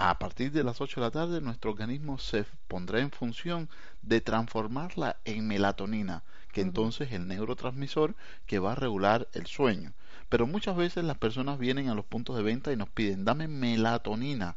a 0.00 0.16
partir 0.20 0.52
de 0.52 0.62
las 0.62 0.80
8 0.80 1.00
de 1.00 1.06
la 1.06 1.10
tarde 1.10 1.40
nuestro 1.40 1.72
organismo 1.72 2.18
se 2.18 2.44
pondrá 2.68 3.00
en 3.00 3.10
función 3.10 3.68
de 4.00 4.20
transformarla 4.20 5.16
en 5.24 5.48
melatonina, 5.48 6.22
que 6.52 6.60
entonces 6.60 7.08
es 7.08 7.14
el 7.14 7.26
neurotransmisor 7.26 8.14
que 8.46 8.60
va 8.60 8.72
a 8.72 8.76
regular 8.76 9.26
el 9.32 9.46
sueño. 9.46 9.92
Pero 10.28 10.46
muchas 10.46 10.76
veces 10.76 11.02
las 11.02 11.18
personas 11.18 11.58
vienen 11.58 11.88
a 11.88 11.96
los 11.96 12.04
puntos 12.04 12.36
de 12.36 12.44
venta 12.44 12.72
y 12.72 12.76
nos 12.76 12.88
piden, 12.88 13.24
dame 13.24 13.48
melatonina 13.48 14.54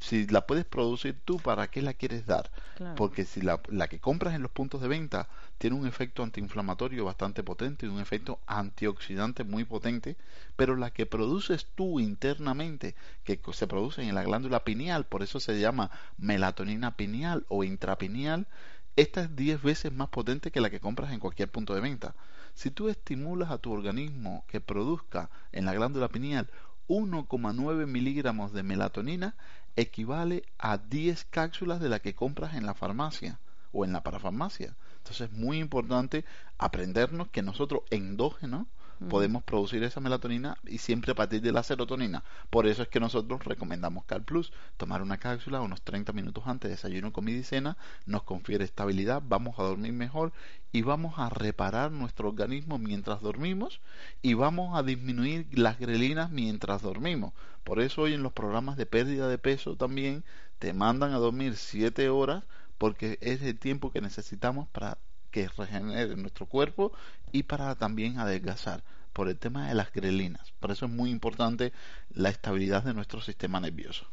si 0.00 0.26
la 0.26 0.46
puedes 0.46 0.64
producir 0.64 1.16
tú, 1.24 1.38
¿para 1.38 1.68
qué 1.68 1.82
la 1.82 1.94
quieres 1.94 2.26
dar? 2.26 2.50
Porque 2.96 3.24
si 3.24 3.40
la, 3.40 3.60
la, 3.68 3.88
que 3.88 3.98
compras 3.98 4.34
en 4.34 4.42
los 4.42 4.50
puntos 4.50 4.80
de 4.80 4.88
venta 4.88 5.28
tiene 5.58 5.76
un 5.76 5.86
efecto 5.86 6.22
antiinflamatorio 6.22 7.04
bastante 7.04 7.42
potente 7.42 7.86
y 7.86 7.88
un 7.88 8.00
efecto 8.00 8.38
antioxidante 8.46 9.42
muy 9.42 9.64
potente, 9.64 10.16
pero 10.56 10.76
la 10.76 10.92
que 10.92 11.06
produces 11.06 11.66
tú 11.74 11.98
internamente, 11.98 12.94
que 13.24 13.40
se 13.52 13.66
produce 13.66 14.02
en 14.02 14.14
la 14.14 14.22
glándula 14.22 14.64
pineal, 14.64 15.04
por 15.06 15.22
eso 15.22 15.40
se 15.40 15.58
llama 15.58 15.90
melatonina 16.16 16.96
pineal 16.96 17.44
o 17.48 17.64
intrapineal, 17.64 18.46
esta 18.94 19.22
es 19.22 19.36
10 19.36 19.62
veces 19.62 19.92
más 19.92 20.08
potente 20.08 20.50
que 20.50 20.60
la 20.60 20.70
que 20.70 20.80
compras 20.80 21.12
en 21.12 21.20
cualquier 21.20 21.50
punto 21.50 21.74
de 21.74 21.80
venta. 21.80 22.14
Si 22.54 22.70
tú 22.70 22.88
estimulas 22.88 23.50
a 23.50 23.58
tu 23.58 23.72
organismo 23.72 24.44
que 24.48 24.60
produzca 24.60 25.30
en 25.52 25.64
la 25.64 25.74
glándula 25.74 26.08
pineal 26.08 26.48
1,9 26.88 27.86
miligramos 27.86 28.52
de 28.52 28.62
melatonina, 28.62 29.36
equivale 29.80 30.42
a 30.58 30.78
10 30.78 31.24
cápsulas 31.30 31.80
de 31.80 31.88
la 31.88 32.00
que 32.00 32.14
compras 32.14 32.54
en 32.54 32.66
la 32.66 32.74
farmacia 32.74 33.38
o 33.72 33.84
en 33.84 33.92
la 33.92 34.02
parafarmacia. 34.02 34.76
Entonces 34.98 35.30
es 35.30 35.32
muy 35.32 35.58
importante 35.58 36.24
aprendernos 36.58 37.28
que 37.28 37.42
nosotros 37.42 37.82
endógenos 37.90 38.66
podemos 39.08 39.44
producir 39.44 39.84
esa 39.84 40.00
melatonina 40.00 40.58
y 40.66 40.78
siempre 40.78 41.12
a 41.12 41.14
partir 41.14 41.40
de 41.40 41.52
la 41.52 41.62
serotonina. 41.62 42.24
Por 42.50 42.66
eso 42.66 42.82
es 42.82 42.88
que 42.88 42.98
nosotros 42.98 43.44
recomendamos 43.44 44.04
Cal 44.04 44.24
Plus. 44.24 44.52
Tomar 44.76 45.02
una 45.02 45.18
cápsula 45.18 45.60
unos 45.60 45.82
30 45.82 46.12
minutos 46.12 46.44
antes 46.46 46.68
de 46.68 46.74
desayuno, 46.74 47.12
comida 47.12 47.38
y 47.38 47.44
cena 47.44 47.76
nos 48.06 48.24
confiere 48.24 48.64
estabilidad, 48.64 49.22
vamos 49.24 49.58
a 49.58 49.62
dormir 49.62 49.92
mejor 49.92 50.32
y 50.72 50.82
vamos 50.82 51.14
a 51.18 51.28
reparar 51.28 51.92
nuestro 51.92 52.28
organismo 52.28 52.78
mientras 52.78 53.20
dormimos 53.20 53.80
y 54.20 54.34
vamos 54.34 54.76
a 54.76 54.82
disminuir 54.82 55.46
las 55.52 55.78
grelinas 55.78 56.30
mientras 56.30 56.82
dormimos. 56.82 57.32
Por 57.68 57.80
eso 57.80 58.00
hoy 58.00 58.14
en 58.14 58.22
los 58.22 58.32
programas 58.32 58.78
de 58.78 58.86
pérdida 58.86 59.28
de 59.28 59.36
peso 59.36 59.76
también 59.76 60.24
te 60.58 60.72
mandan 60.72 61.12
a 61.12 61.18
dormir 61.18 61.54
7 61.54 62.08
horas 62.08 62.44
porque 62.78 63.18
es 63.20 63.42
el 63.42 63.58
tiempo 63.58 63.92
que 63.92 64.00
necesitamos 64.00 64.68
para 64.68 64.96
que 65.30 65.48
regenere 65.48 66.16
nuestro 66.16 66.46
cuerpo 66.46 66.92
y 67.30 67.42
para 67.42 67.74
también 67.74 68.18
adelgazar 68.18 68.82
por 69.12 69.28
el 69.28 69.38
tema 69.38 69.68
de 69.68 69.74
las 69.74 69.92
grelinas. 69.92 70.50
Por 70.60 70.70
eso 70.70 70.86
es 70.86 70.92
muy 70.92 71.10
importante 71.10 71.74
la 72.08 72.30
estabilidad 72.30 72.84
de 72.84 72.94
nuestro 72.94 73.20
sistema 73.20 73.60
nervioso. 73.60 74.06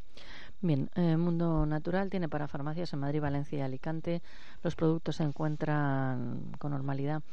Bien, 0.60 0.90
eh, 0.96 1.16
Mundo 1.16 1.66
Natural 1.66 2.10
tiene 2.10 2.28
para 2.28 2.50
farmacias 2.50 2.92
en 2.92 3.00
Madrid, 3.00 3.22
Valencia 3.22 3.60
y 3.60 3.62
Alicante. 3.62 4.22
Los 4.64 4.76
productos 4.76 5.16
se 5.16 5.24
encuentran 5.24 6.52
con 6.60 6.72
normalidad 6.72 7.24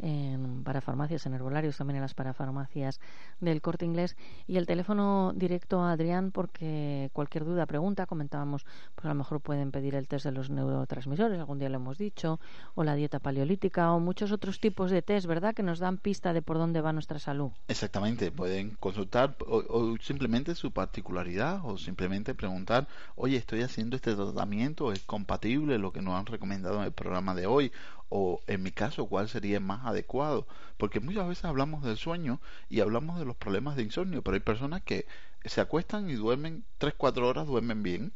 en 0.00 0.62
parafarmacias, 0.64 1.26
en 1.26 1.34
herbolarios, 1.34 1.76
también 1.76 1.96
en 1.96 2.02
las 2.02 2.14
parafarmacias 2.14 3.00
del 3.40 3.60
corte 3.60 3.84
inglés. 3.84 4.16
Y 4.46 4.56
el 4.56 4.66
teléfono 4.66 5.32
directo 5.34 5.80
a 5.80 5.92
Adrián, 5.92 6.30
porque 6.30 7.10
cualquier 7.12 7.44
duda, 7.44 7.66
pregunta, 7.66 8.06
comentábamos, 8.06 8.64
pues 8.94 9.04
a 9.06 9.08
lo 9.08 9.14
mejor 9.14 9.40
pueden 9.40 9.70
pedir 9.70 9.94
el 9.94 10.08
test 10.08 10.24
de 10.24 10.32
los 10.32 10.50
neurotransmisores, 10.50 11.38
algún 11.38 11.58
día 11.58 11.68
lo 11.68 11.76
hemos 11.76 11.98
dicho, 11.98 12.40
o 12.74 12.84
la 12.84 12.94
dieta 12.94 13.18
paleolítica, 13.18 13.92
o 13.92 14.00
muchos 14.00 14.32
otros 14.32 14.60
tipos 14.60 14.90
de 14.90 15.02
test, 15.02 15.26
¿verdad?, 15.26 15.54
que 15.54 15.62
nos 15.62 15.78
dan 15.78 15.98
pista 15.98 16.32
de 16.32 16.42
por 16.42 16.58
dónde 16.58 16.80
va 16.80 16.92
nuestra 16.92 17.18
salud. 17.18 17.50
Exactamente, 17.68 18.30
pueden 18.30 18.76
consultar 18.80 19.36
o, 19.46 19.96
simplemente 20.00 20.54
su 20.54 20.72
particularidad, 20.72 21.60
o 21.64 21.78
simplemente 21.78 22.34
preguntar, 22.34 22.88
oye, 23.16 23.36
estoy 23.36 23.62
haciendo 23.62 23.96
este 23.96 24.14
tratamiento, 24.14 24.92
¿es 24.92 25.02
compatible 25.04 25.78
lo 25.78 25.92
que 25.92 26.02
nos 26.02 26.14
han 26.14 26.26
recomendado 26.26 26.78
en 26.78 26.84
el 26.84 26.92
programa 26.92 27.34
de 27.34 27.46
hoy? 27.46 27.72
O 28.10 28.40
en 28.46 28.62
mi 28.62 28.70
caso 28.72 29.06
cuál 29.06 29.28
sería 29.28 29.60
más 29.60 29.86
adecuado 29.86 30.46
porque 30.76 31.00
muchas 31.00 31.28
veces 31.28 31.44
hablamos 31.44 31.84
del 31.84 31.96
sueño 31.96 32.40
y 32.68 32.80
hablamos 32.80 33.18
de 33.18 33.24
los 33.24 33.36
problemas 33.36 33.76
de 33.76 33.82
insomnio 33.82 34.22
pero 34.22 34.34
hay 34.34 34.40
personas 34.40 34.82
que 34.82 35.06
se 35.44 35.60
acuestan 35.60 36.10
y 36.10 36.14
duermen 36.14 36.64
tres 36.78 36.94
cuatro 36.96 37.28
horas 37.28 37.46
duermen 37.46 37.82
bien. 37.82 38.12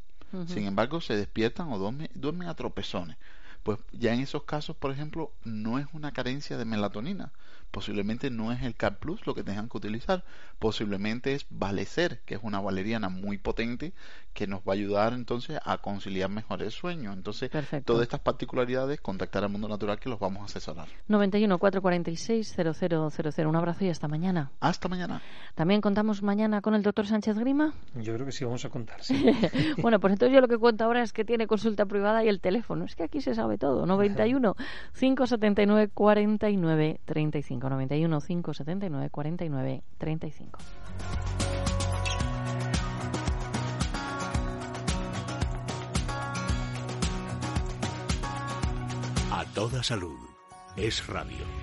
Sin 0.47 0.67
embargo 0.67 1.03
se 1.03 1.15
despiertan 1.15 1.71
o 1.71 1.79
duermen, 1.79 2.09
duermen 2.15 2.49
a 2.49 2.55
tropezones. 2.55 3.19
Pues 3.63 3.79
ya 3.93 4.15
en 4.15 4.21
esos 4.21 4.45
casos 4.45 4.75
por 4.75 4.91
ejemplo 4.91 5.31
no 5.45 5.79
es 5.79 5.87
una 5.93 6.13
carencia 6.13 6.57
de 6.57 6.65
melatonina 6.65 7.33
posiblemente 7.73 8.31
no 8.31 8.53
es 8.53 8.63
el 8.63 8.77
CAR 8.77 8.99
Plus 8.99 9.27
lo 9.27 9.35
que 9.35 9.43
tengan 9.43 9.69
que 9.69 9.79
utilizar, 9.79 10.23
posiblemente 10.61 11.35
es 11.35 11.47
Valecer, 11.51 12.21
que 12.25 12.35
es 12.35 12.41
una 12.45 12.61
valeriana 12.61 13.09
muy 13.09 13.39
potente 13.39 13.93
que 14.33 14.47
nos 14.47 14.61
va 14.61 14.73
a 14.73 14.75
ayudar 14.75 15.13
entonces 15.13 15.59
a 15.65 15.79
conciliar 15.79 16.31
mejor 16.31 16.63
el 16.63 16.71
sueño. 16.71 17.13
Entonces, 17.13 17.51
todas 17.85 18.03
estas 18.03 18.21
particularidades, 18.21 19.01
contactar 19.01 19.45
al 19.45 19.51
mundo 19.51 19.69
natural 19.69 19.99
que 19.99 20.09
los 20.09 20.19
vamos 20.19 20.43
a 20.43 20.45
asesorar. 20.45 20.89
91 21.09 21.59
446 21.59 22.57
0000. 22.57 23.47
Un 23.47 23.57
abrazo 23.57 23.85
y 23.85 23.89
hasta 23.89 24.09
mañana. 24.09 24.53
Hasta 24.61 24.89
mañana. 24.89 25.21
También 25.55 25.81
contamos 25.81 26.23
mañana 26.23 26.61
con 26.61 26.75
el 26.75 26.83
doctor 26.83 27.07
Sánchez 27.07 27.39
Grima. 27.39 27.75
Yo 27.95 28.15
creo 28.15 28.27
que 28.27 28.33
sí 28.33 28.45
vamos 28.45 28.65
a 28.65 28.71
contar. 28.71 29.01
bueno, 29.79 29.99
pues 30.01 30.13
entonces 30.13 30.35
yo 30.35 30.41
lo 30.41 30.49
que 30.49 30.59
cuento 30.59 30.85
ahora 30.85 31.03
es 31.03 31.13
que 31.13 31.25
tiene 31.25 31.47
consulta 31.47 31.87
privada 31.87 32.25
y 32.25 32.29
el 32.29 32.41
teléfono. 32.41 32.85
Es 32.85 32.97
que 32.97 33.05
aquí 33.05 33.21
se 33.21 33.35
sabe 33.35 33.59
todo. 33.59 33.87
91 33.87 34.55
579 34.99 35.91
49 35.93 37.01
35. 37.05 37.62
91 37.70 38.20
579 38.20 39.11
49 39.11 39.83
35. 39.98 40.59
A 49.31 49.44
toda 49.55 49.83
salud. 49.83 50.18
Es 50.77 51.07
radio. 51.07 51.62